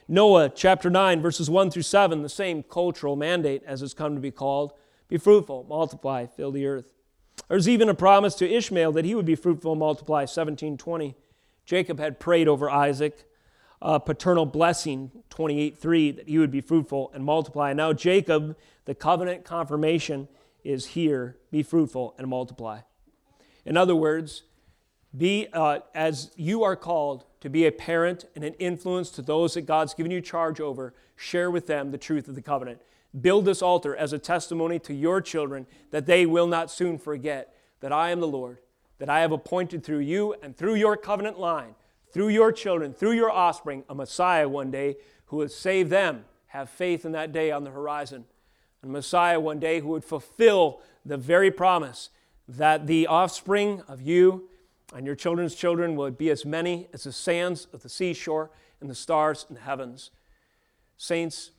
[0.09, 4.21] Noah chapter 9, verses 1 through 7, the same cultural mandate as it's come to
[4.21, 4.73] be called
[5.09, 6.93] be fruitful, multiply, fill the earth.
[7.49, 11.15] There's even a promise to Ishmael that he would be fruitful and multiply, 1720.
[11.65, 13.25] Jacob had prayed over Isaac,
[13.81, 17.73] a paternal blessing, 28.3, that he would be fruitful and multiply.
[17.73, 20.29] Now Jacob, the covenant confirmation,
[20.65, 22.81] is here be fruitful and multiply.
[23.65, 24.43] In other words,
[25.17, 29.55] be uh, as you are called to be a parent and an influence to those
[29.55, 32.82] that God's given you charge over, share with them the truth of the covenant.
[33.20, 37.55] Build this altar as a testimony to your children that they will not soon forget
[37.78, 38.59] that I am the Lord,
[38.99, 41.76] that I have appointed through you and through your covenant line,
[42.12, 46.24] through your children, through your offspring, a Messiah one day who would save them.
[46.49, 48.24] Have faith in that day on the horizon.
[48.82, 52.11] A Messiah one day who would fulfill the very promise
[52.49, 54.49] that the offspring of you
[54.95, 58.91] and your children's children will be as many as the sands of the seashore, and
[58.91, 60.11] the stars in the heavens.
[60.97, 61.51] Saints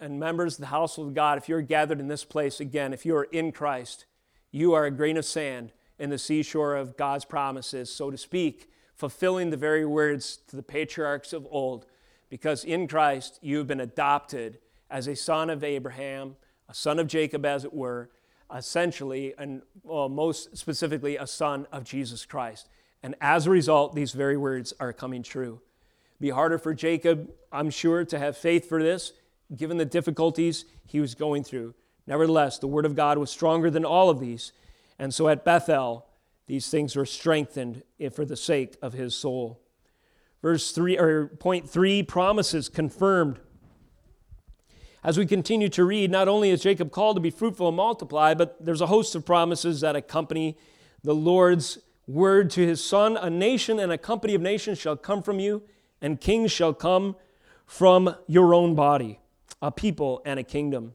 [0.00, 3.06] and members of the household of God, if you're gathered in this place again, if
[3.06, 4.06] you are in Christ,
[4.50, 8.70] you are a grain of sand in the seashore of God's promises, so to speak,
[8.94, 11.86] fulfilling the very words to the patriarchs of old,
[12.28, 14.58] because in Christ you've been adopted
[14.90, 16.36] as a son of Abraham,
[16.68, 18.10] a son of Jacob, as it were,
[18.54, 22.68] essentially, and well, most specifically, a son of Jesus Christ.
[23.02, 25.60] And as a result, these very words are coming true.
[26.20, 29.12] Be harder for Jacob, I'm sure, to have faith for this,
[29.56, 31.74] given the difficulties he was going through.
[32.06, 34.52] Nevertheless, the word of God was stronger than all of these.
[34.98, 36.06] And so at Bethel,
[36.46, 39.60] these things were strengthened eh, for the sake of his soul.
[40.42, 43.38] Verse 3 or point 3 promises confirmed.
[45.02, 48.34] As we continue to read, not only is Jacob called to be fruitful and multiply,
[48.34, 50.58] but there's a host of promises that accompany
[51.02, 55.22] the Lord's word to his son A nation and a company of nations shall come
[55.22, 55.62] from you,
[56.02, 57.16] and kings shall come
[57.66, 59.20] from your own body,
[59.62, 60.92] a people and a kingdom.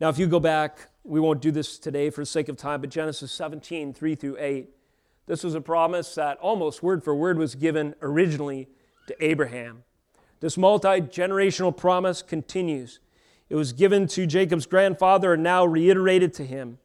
[0.00, 2.80] Now, if you go back, we won't do this today for the sake of time,
[2.80, 4.70] but Genesis 17, 3 through 8,
[5.26, 8.68] this was a promise that almost word for word was given originally
[9.06, 9.84] to Abraham.
[10.40, 12.98] This multi generational promise continues.
[13.50, 16.78] It was given to Jacob's grandfather and now reiterated to him.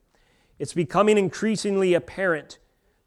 [0.58, 2.58] It's becoming increasingly apparent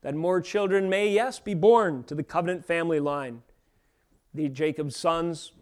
[0.03, 3.43] that more children may, yes, be born to the covenant family line.
[4.33, 5.53] The Jacob's sons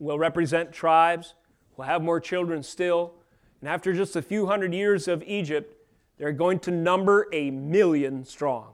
[0.00, 1.34] will represent tribes,
[1.76, 3.14] will have more children still,
[3.60, 5.76] and after just a few hundred years of Egypt,
[6.18, 8.72] they're going to number a million strong.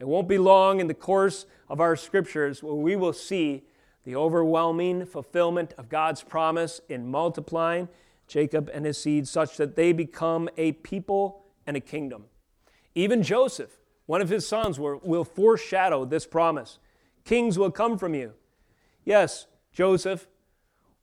[0.00, 3.62] It won't be long in the course of our scriptures where we will see
[4.04, 7.88] the overwhelming fulfillment of God's promise in multiplying
[8.28, 12.26] Jacob and his seed such that they become a people and a kingdom.
[12.94, 16.78] Even Joseph, one of his sons, will, foreshadow this promise.
[17.24, 18.34] Kings will come from you.
[19.04, 20.28] Yes, Joseph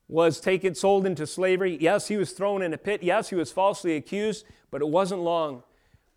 [0.08, 1.76] was taken, sold into slavery.
[1.80, 3.02] Yes, he was thrown in a pit.
[3.02, 5.62] Yes, he was falsely accused, but it wasn't long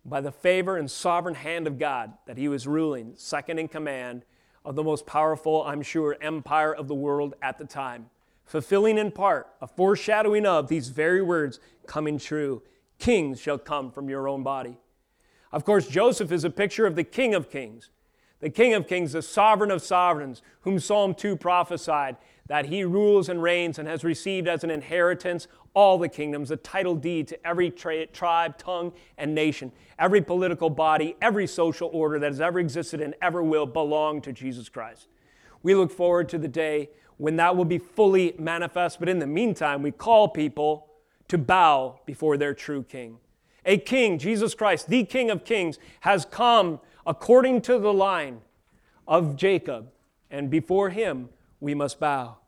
[0.04, 4.24] by the favor and sovereign hand of God that he was ruling, second in command
[4.64, 8.10] of the most powerful, I'm sure, empire of the world at the time,
[8.50, 12.60] fulfilling in part a foreshadowing of these very words coming true
[12.98, 14.76] Kings shall come from your own body.
[15.52, 17.90] Of course, Joseph is a picture of the King of Kings,
[18.40, 23.28] the King of Kings, the sovereign of sovereigns, whom Psalm 2 prophesied that he rules
[23.28, 27.46] and reigns and has received as an inheritance all the kingdoms, a title deed to
[27.46, 29.70] every tra- tribe, tongue, and nation.
[29.98, 34.32] Every political body, every social order that has ever existed and ever will belong to
[34.32, 35.06] Jesus Christ.
[35.62, 36.90] We look forward to the day
[37.20, 40.86] when that will be fully manifest, but in the meantime, we call people
[41.28, 43.18] to bow before their true king.
[43.66, 48.40] A king, Jesus Christ, the King of Kings, has come according to the line
[49.06, 49.90] of Jacob,
[50.30, 51.28] and before him
[51.60, 52.38] we must bow.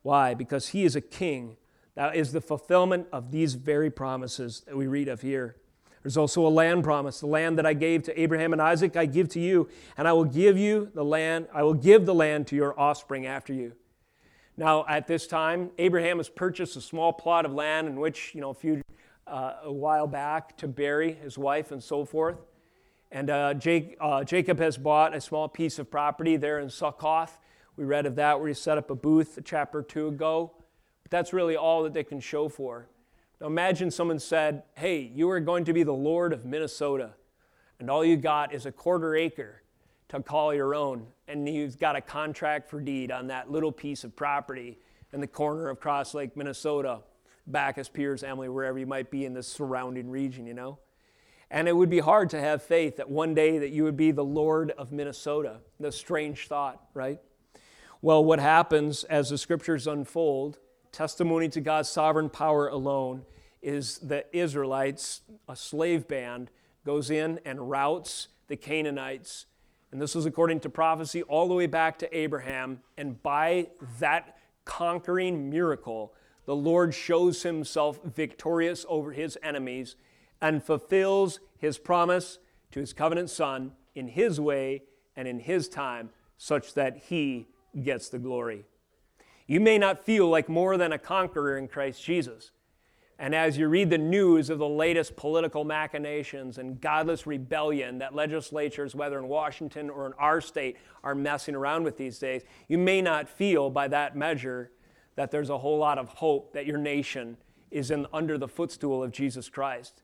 [0.00, 0.32] Why?
[0.32, 1.58] Because he is a king.
[1.94, 5.56] That is the fulfillment of these very promises that we read of here.
[6.02, 7.20] There's also a land promise.
[7.20, 9.68] The land that I gave to Abraham and Isaac, I give to you,
[9.98, 13.26] and I will give you the land, I will give the land to your offspring
[13.26, 13.74] after you.
[14.56, 18.40] Now, at this time, Abraham has purchased a small plot of land in which, you
[18.40, 18.82] know, a few
[19.26, 22.36] uh, a while back to bury his wife and so forth.
[23.10, 27.38] And uh, Jake, uh, Jacob has bought a small piece of property there in Succoth.
[27.76, 30.52] We read of that where he set up a booth a chapter or two ago.
[31.02, 32.88] But that's really all that they can show for.
[33.40, 37.14] Now imagine someone said, Hey, you are going to be the Lord of Minnesota,
[37.78, 39.62] and all you got is a quarter acre
[40.08, 44.04] to call your own, and you've got a contract for deed on that little piece
[44.04, 44.78] of property
[45.12, 47.00] in the corner of Cross Lake, Minnesota,
[47.46, 50.78] Backus, Pierce, Emily, wherever you might be in the surrounding region, you know?
[51.50, 54.10] And it would be hard to have faith that one day that you would be
[54.10, 55.58] the Lord of Minnesota.
[55.78, 57.20] The strange thought, right?
[58.02, 60.58] Well, what happens as the scriptures unfold,
[60.90, 63.24] testimony to God's sovereign power alone,
[63.62, 66.50] is the Israelites, a slave band,
[66.84, 69.46] goes in and routs the Canaanites.
[69.94, 72.80] And this was according to prophecy all the way back to Abraham.
[72.98, 73.68] And by
[74.00, 76.12] that conquering miracle,
[76.46, 79.94] the Lord shows himself victorious over his enemies
[80.40, 82.40] and fulfills his promise
[82.72, 84.82] to his covenant son in his way
[85.14, 87.46] and in his time, such that he
[87.80, 88.64] gets the glory.
[89.46, 92.50] You may not feel like more than a conqueror in Christ Jesus.
[93.18, 98.14] And as you read the news of the latest political machinations and godless rebellion that
[98.14, 102.76] legislatures, whether in Washington or in our state, are messing around with these days, you
[102.76, 104.72] may not feel by that measure
[105.14, 107.36] that there's a whole lot of hope that your nation
[107.70, 110.02] is in, under the footstool of Jesus Christ.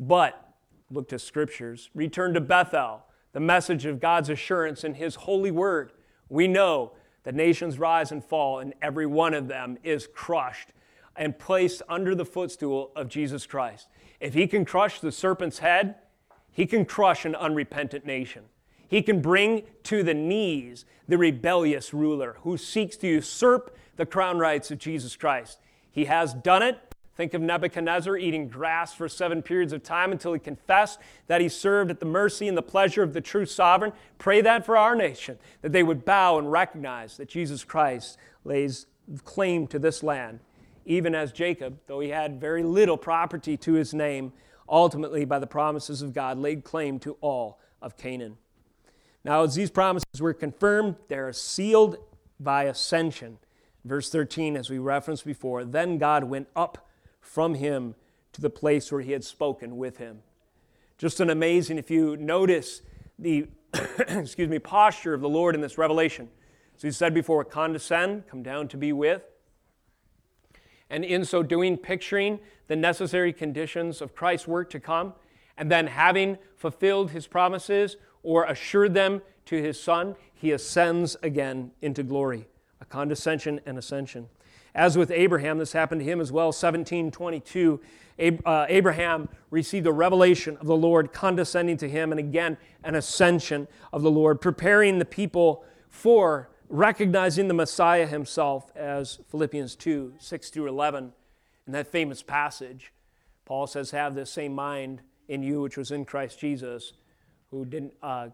[0.00, 0.52] But
[0.90, 1.88] look to scriptures.
[1.94, 5.92] Return to Bethel, the message of God's assurance in His holy word.
[6.28, 6.92] We know
[7.22, 10.68] The nations rise and fall, and every one of them is crushed
[11.16, 13.88] and placed under the footstool of Jesus Christ.
[14.20, 15.96] If he can crush the serpent's head,
[16.52, 18.44] he can crush an unrepentant nation.
[18.86, 24.38] He can bring to the knees the rebellious ruler who seeks to usurp the crown
[24.38, 25.60] rights of Jesus Christ.
[25.90, 26.78] He has done it.
[27.16, 31.48] Think of Nebuchadnezzar eating grass for seven periods of time until he confessed that he
[31.48, 33.92] served at the mercy and the pleasure of the true sovereign.
[34.18, 38.86] Pray that for our nation, that they would bow and recognize that Jesus Christ lays
[39.24, 40.40] claim to this land,
[40.84, 44.32] even as Jacob, though he had very little property to his name,
[44.68, 48.36] ultimately, by the promises of God, laid claim to all of Canaan.
[49.24, 51.96] Now, as these promises were confirmed, they are sealed
[52.38, 53.38] by ascension.
[53.84, 56.88] Verse 13, as we referenced before, then God went up
[57.20, 57.94] from him
[58.32, 60.22] to the place where he had spoken with him.
[60.98, 62.82] Just an amazing, if you notice
[63.18, 63.48] the
[64.08, 66.28] excuse me, posture of the Lord in this revelation.
[66.76, 69.24] As he said before, condescend, come down to be with.
[70.90, 75.14] And in so doing, picturing the necessary conditions of Christ's work to come,
[75.56, 81.70] and then having fulfilled his promises, or assured them to his Son, he ascends again
[81.80, 82.48] into glory,
[82.80, 84.28] a condescension and ascension.
[84.74, 86.46] As with Abraham, this happened to him as well.
[86.46, 87.80] 1722,
[88.44, 93.66] uh, Abraham received a revelation of the Lord condescending to him, and again, an ascension
[93.92, 100.50] of the Lord, preparing the people for recognizing the Messiah himself, as Philippians 2 6
[100.50, 101.12] through 11,
[101.66, 102.92] in that famous passage.
[103.44, 106.92] Paul says, Have this same mind in you, which was in Christ Jesus,
[107.50, 108.28] who didn't, uh,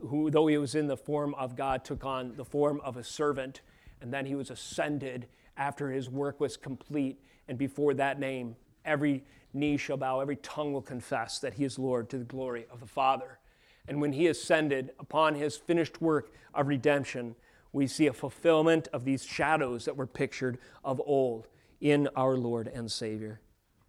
[0.00, 3.04] who, though he was in the form of God, took on the form of a
[3.04, 3.62] servant,
[4.00, 7.20] and then he was ascended after his work was complete.
[7.48, 11.78] And before that name, every knee shall bow, every tongue will confess that he is
[11.78, 13.38] Lord to the glory of the Father.
[13.86, 17.34] And when he ascended upon his finished work of redemption,
[17.72, 21.48] we see a fulfillment of these shadows that were pictured of old
[21.80, 23.40] in our Lord and Savior.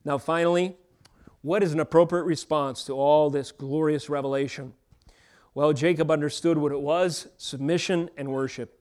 [0.05, 0.75] Now, finally,
[1.41, 4.73] what is an appropriate response to all this glorious revelation?
[5.53, 8.75] Well, Jacob understood what it was submission and worship.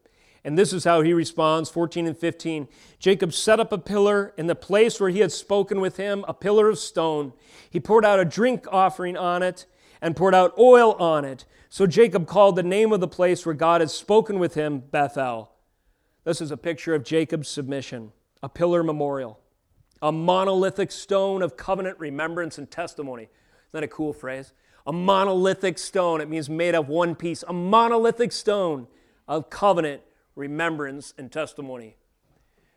[0.45, 2.69] And this is how he responds 14 and 15.
[2.99, 6.35] Jacob set up a pillar in the place where he had spoken with him, a
[6.35, 7.33] pillar of stone.
[7.69, 9.67] He poured out a drink offering on it
[10.01, 11.45] and poured out oil on it.
[11.69, 15.53] So Jacob called the name of the place where God had spoken with him Bethel.
[16.25, 18.13] This is a picture of Jacob's submission,
[18.43, 19.39] a pillar memorial
[20.01, 23.25] a monolithic stone of covenant remembrance and testimony.
[23.25, 23.33] Isn't
[23.73, 24.53] that a cool phrase?
[24.87, 26.21] A monolithic stone.
[26.21, 27.45] It means made of one piece.
[27.47, 28.87] A monolithic stone
[29.27, 30.03] of covenant
[30.35, 31.97] remembrance and testimony.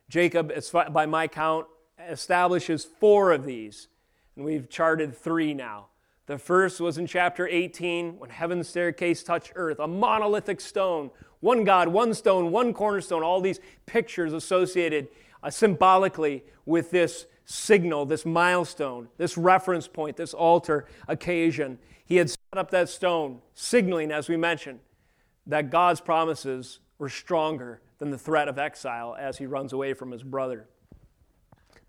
[0.09, 0.51] Jacob,
[0.91, 1.67] by my count,
[2.09, 3.87] establishes four of these,
[4.35, 5.87] and we've charted three now.
[6.31, 11.11] The first was in chapter 18 when heaven's staircase touched earth, a monolithic stone,
[11.41, 15.09] one God, one stone, one cornerstone, all these pictures associated
[15.43, 21.77] uh, symbolically with this signal, this milestone, this reference point, this altar occasion.
[22.05, 24.79] He had set up that stone, signaling, as we mentioned,
[25.47, 30.11] that God's promises were stronger than the threat of exile as he runs away from
[30.11, 30.69] his brother.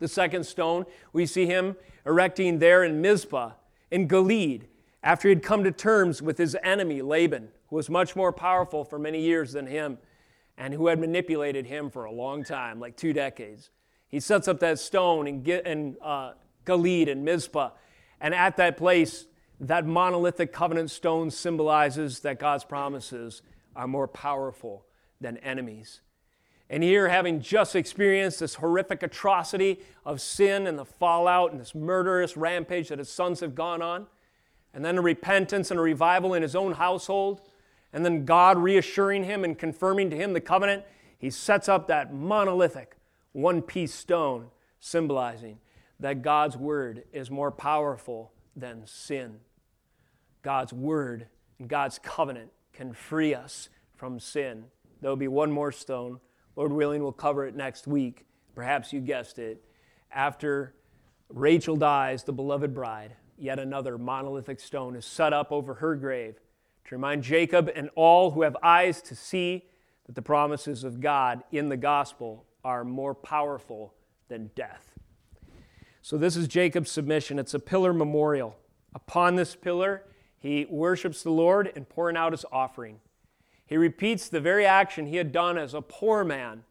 [0.01, 3.53] The second stone, we see him erecting there in Mizpah,
[3.93, 4.67] in Gilead,
[5.03, 8.85] after he had come to terms with his enemy, Laban, who was much more powerful
[8.85, 9.99] for many years than him
[10.57, 13.71] and who had manipulated him for a long time, like two decades.
[14.09, 16.33] He sets up that stone in, in uh,
[16.67, 17.71] and Mizpah,
[18.21, 19.27] and at that place,
[19.61, 23.43] that monolithic covenant stone symbolizes that God's promises
[23.77, 24.87] are more powerful
[25.21, 26.01] than enemies.
[26.73, 31.75] And here, having just experienced this horrific atrocity of sin and the fallout and this
[31.75, 34.07] murderous rampage that his sons have gone on,
[34.73, 37.43] and then a repentance and a revival in his own household,
[37.93, 40.85] and then God reassuring him and confirming to him the covenant,
[41.19, 42.97] he sets up that monolithic
[43.33, 44.47] one piece stone
[44.81, 45.59] symbolizing
[46.01, 49.41] that God's word is more powerful than sin.
[50.41, 51.27] God's word
[51.59, 54.65] and God's covenant can free us from sin.
[55.03, 56.21] There'll be one more stone.
[56.57, 58.27] Lord willing, we'll cover it next week.
[58.55, 59.65] Perhaps you guessed it.
[60.11, 60.75] After
[61.29, 66.39] Rachel dies, the beloved bride, yet another monolithic stone is set up over her grave
[66.85, 69.65] to remind Jacob and all who have eyes to see
[70.07, 73.95] that the promises of God in the gospel are more powerful
[74.29, 74.93] than death.
[76.03, 77.39] So, this is Jacob's submission.
[77.39, 78.57] It's a pillar memorial.
[78.95, 80.03] Upon this pillar,
[80.39, 82.99] he worships the Lord and pouring out his offering.
[83.73, 86.65] He repeats the very action he had done as a poor man,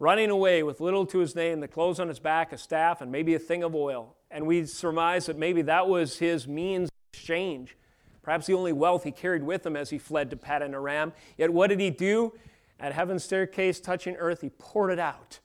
[0.00, 3.12] running away with little to his name, the clothes on his back, a staff, and
[3.12, 4.16] maybe a thing of oil.
[4.28, 7.76] And we surmise that maybe that was his means of exchange
[8.22, 11.12] perhaps the only wealth he carried with him as he fled to Paddan Aram.
[11.38, 12.32] Yet what did he do?
[12.80, 15.38] At heaven's staircase touching earth, he poured it out.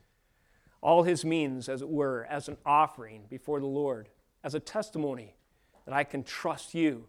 [0.82, 4.10] All his means, as it were, as an offering before the Lord,
[4.44, 5.36] as a testimony
[5.86, 7.06] that I can trust you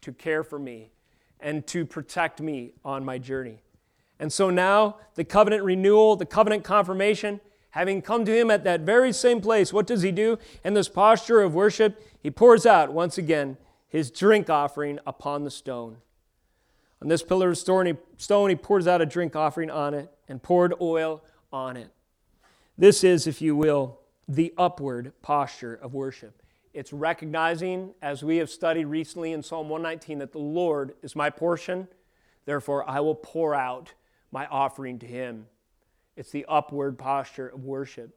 [0.00, 0.92] to care for me
[1.40, 3.60] and to protect me on my journey.
[4.18, 8.80] And so now, the covenant renewal, the covenant confirmation, having come to him at that
[8.80, 10.38] very same place, what does he do?
[10.64, 13.58] In this posture of worship, he pours out once again
[13.88, 15.98] his drink offering upon the stone.
[17.02, 20.72] On this pillar of stone, he pours out a drink offering on it and poured
[20.80, 21.22] oil
[21.52, 21.90] on it.
[22.78, 26.42] This is, if you will, the upward posture of worship.
[26.76, 31.30] It's recognizing, as we have studied recently in Psalm 119, that the Lord is my
[31.30, 31.88] portion.
[32.44, 33.94] Therefore, I will pour out
[34.30, 35.46] my offering to him.
[36.16, 38.14] It's the upward posture of worship.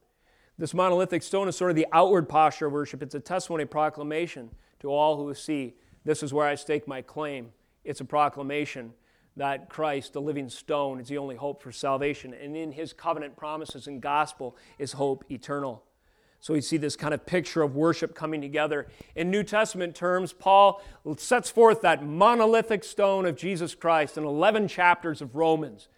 [0.57, 3.01] This monolithic stone is sort of the outward posture of worship.
[3.01, 4.49] It's a testimony proclamation
[4.81, 7.53] to all who see this is where I stake my claim.
[7.85, 8.91] It's a proclamation
[9.37, 12.33] that Christ, the living stone, is the only hope for salvation.
[12.33, 15.85] And in his covenant promises and gospel is hope eternal.
[16.41, 18.87] So we see this kind of picture of worship coming together.
[19.15, 20.81] In New Testament terms, Paul
[21.17, 25.89] sets forth that monolithic stone of Jesus Christ in 11 chapters of Romans.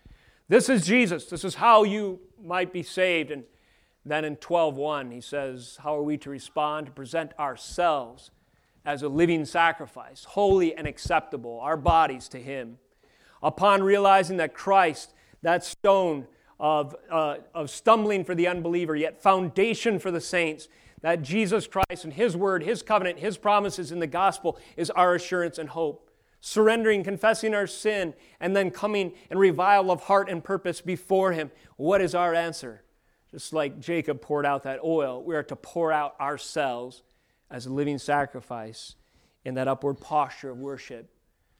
[0.47, 1.27] This is Jesus.
[1.27, 3.29] This is how you might be saved.
[3.29, 3.43] And
[4.03, 8.31] then in 12:1 he says, "How are we to respond to present ourselves
[8.83, 12.79] as a living sacrifice, holy and acceptable, our bodies to him?"
[13.43, 15.13] Upon realizing that Christ,
[15.43, 16.27] that stone
[16.61, 20.69] of, uh, of stumbling for the unbeliever, yet foundation for the saints,
[21.01, 25.15] that Jesus Christ and his word, his covenant, his promises in the gospel is our
[25.15, 30.43] assurance and hope surrendering, confessing our sin, and then coming in revival of heart and
[30.43, 31.51] purpose before Him.
[31.77, 32.83] What is our answer?
[33.29, 37.03] Just like Jacob poured out that oil, we are to pour out ourselves
[37.49, 38.95] as a living sacrifice
[39.45, 41.09] in that upward posture of worship.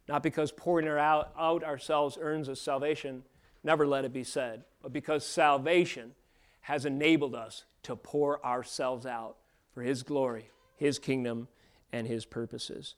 [0.09, 3.23] Not because pouring out, out ourselves earns us salvation,
[3.63, 6.13] never let it be said, but because salvation
[6.61, 9.38] has enabled us to pour ourselves out
[9.73, 11.47] for His glory, His kingdom,
[11.91, 12.95] and His purposes.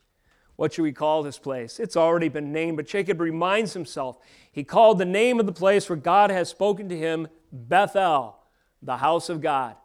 [0.56, 1.80] What should we call this place?
[1.80, 4.18] It's already been named, but Jacob reminds himself.
[4.52, 8.38] He called the name of the place where God has spoken to him Bethel,
[8.82, 9.76] the house of God,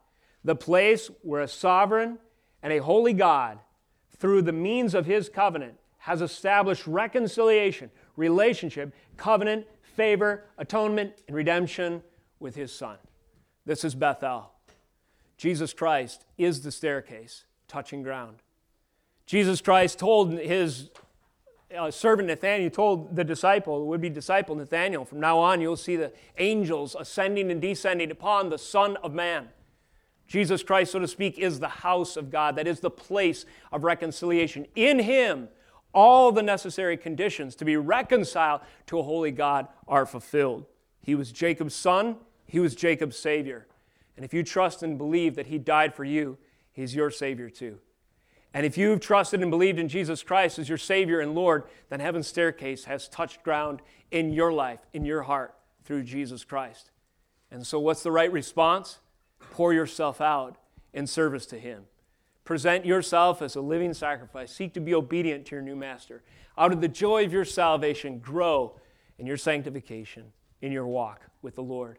[0.45, 2.19] the place where a sovereign
[2.63, 3.59] and a holy God,
[4.19, 9.67] through the means of his covenant, has established reconciliation, relationship, covenant,
[9.99, 12.01] favor, atonement, and redemption
[12.39, 12.97] with his Son.
[13.67, 14.53] This is Bethel.
[15.37, 18.37] Jesus Christ is the staircase, touching ground.
[19.27, 20.91] Jesus Christ told his
[21.77, 25.97] uh, servant Nathaniel, told the disciple, would be disciple Nathaniel, from now on you'll see
[25.97, 29.49] the angels ascending and descending upon the Son of Man.
[30.29, 33.83] Jesus Christ, so to speak, is the house of God, that is the place of
[33.83, 34.65] reconciliation.
[34.77, 35.49] In Him,
[35.93, 40.67] all the necessary conditions to be reconciled to a holy God are fulfilled.
[41.03, 42.17] He was Jacob's son,
[42.47, 43.67] He was Jacob's Savior.
[44.17, 46.39] And if you trust and believe that He died for you,
[46.73, 47.79] He's your Savior too.
[48.55, 52.01] And if you've trusted and believed in Jesus Christ as your Savior and Lord, then
[52.01, 56.91] heaven's staircase has touched ground in your life, in your heart, through Jesus Christ.
[57.51, 58.99] And so, what's the right response?
[59.53, 60.57] Pour yourself out
[60.93, 61.85] in service to Him.
[62.49, 64.51] Present yourself as a living sacrifice.
[64.51, 66.23] Seek to be obedient to your new master.
[66.57, 68.81] Out of the joy of your salvation, grow
[69.19, 70.33] in your sanctification,
[70.63, 71.99] in your walk with the Lord.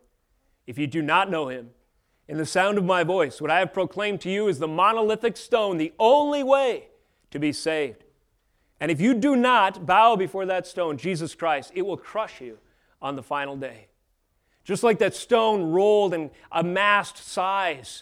[0.66, 1.70] If you do not know Him,
[2.28, 5.38] in the sound of my voice, what I have proclaimed to you is the monolithic
[5.38, 6.88] stone, the only way
[7.30, 8.04] to be saved.
[8.80, 12.58] And if you do not bow before that stone, Jesus Christ, it will crush you
[13.04, 13.89] on the final day.
[14.64, 18.02] Just like that stone rolled and amassed size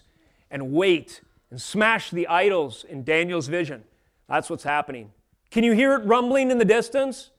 [0.49, 1.19] and weight
[1.49, 3.83] and smash the idols in Daniel's vision.
[4.27, 5.11] That's what's happening.
[5.49, 7.31] Can you hear it rumbling in the distance?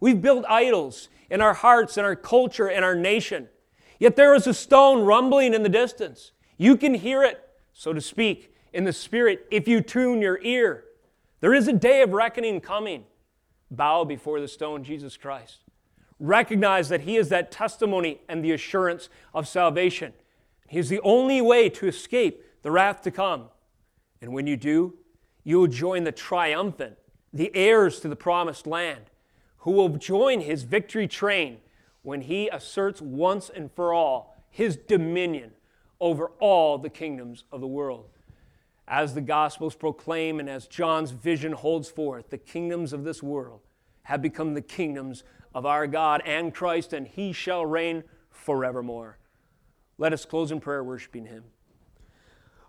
[0.00, 3.48] We've built idols in our hearts, in our culture, in our nation.
[3.98, 6.32] Yet there is a stone rumbling in the distance.
[6.58, 7.40] You can hear it,
[7.72, 10.84] so to speak, in the spirit if you tune your ear.
[11.40, 13.04] There is a day of reckoning coming.
[13.70, 15.58] Bow before the stone, Jesus Christ.
[16.18, 20.12] Recognize that He is that testimony and the assurance of salvation.
[20.68, 23.46] He is the only way to escape the wrath to come.
[24.20, 24.94] And when you do,
[25.44, 26.96] you will join the triumphant,
[27.32, 29.04] the heirs to the promised land,
[29.58, 31.58] who will join His victory train
[32.02, 35.52] when he asserts once and for all his dominion
[36.00, 38.08] over all the kingdoms of the world.
[38.86, 43.60] As the Gospels proclaim and as John's vision holds forth, the kingdoms of this world
[44.02, 45.22] have become the kingdoms
[45.54, 49.18] of our God and Christ, and he shall reign forevermore.
[49.96, 51.44] Let us close in prayer, worshiping him.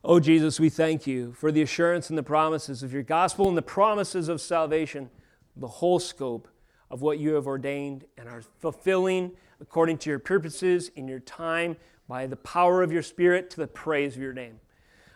[0.05, 3.57] Oh, Jesus, we thank you for the assurance and the promises of your gospel and
[3.57, 5.09] the promises of salvation,
[5.55, 6.49] the whole scope
[6.91, 9.31] of what you have ordained and are fulfilling
[9.61, 13.67] according to your purposes in your time by the power of your Spirit to the
[13.67, 14.59] praise of your name.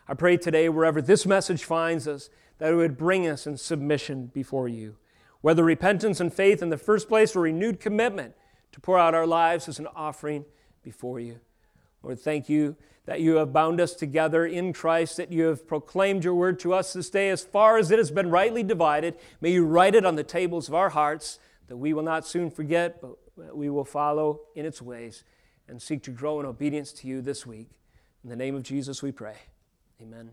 [0.07, 2.29] I pray today, wherever this message finds us,
[2.59, 4.95] that it would bring us in submission before you.
[5.41, 8.35] Whether repentance and faith in the first place or renewed commitment
[8.71, 10.45] to pour out our lives as an offering
[10.81, 11.41] before you.
[12.03, 12.77] Lord, thank you
[13.08, 16.74] that you have bound us together in Christ, that you have proclaimed your word to
[16.74, 19.16] us this day as far as it has been rightly divided.
[19.39, 22.51] May you write it on the tables of our hearts, that we will not soon
[22.51, 23.16] forget, but
[23.55, 25.24] we will follow in its ways
[25.70, 27.70] and seek to grow in obedience to you this week.
[28.24, 29.38] In the name of Jesus we pray.
[30.01, 30.32] Amen.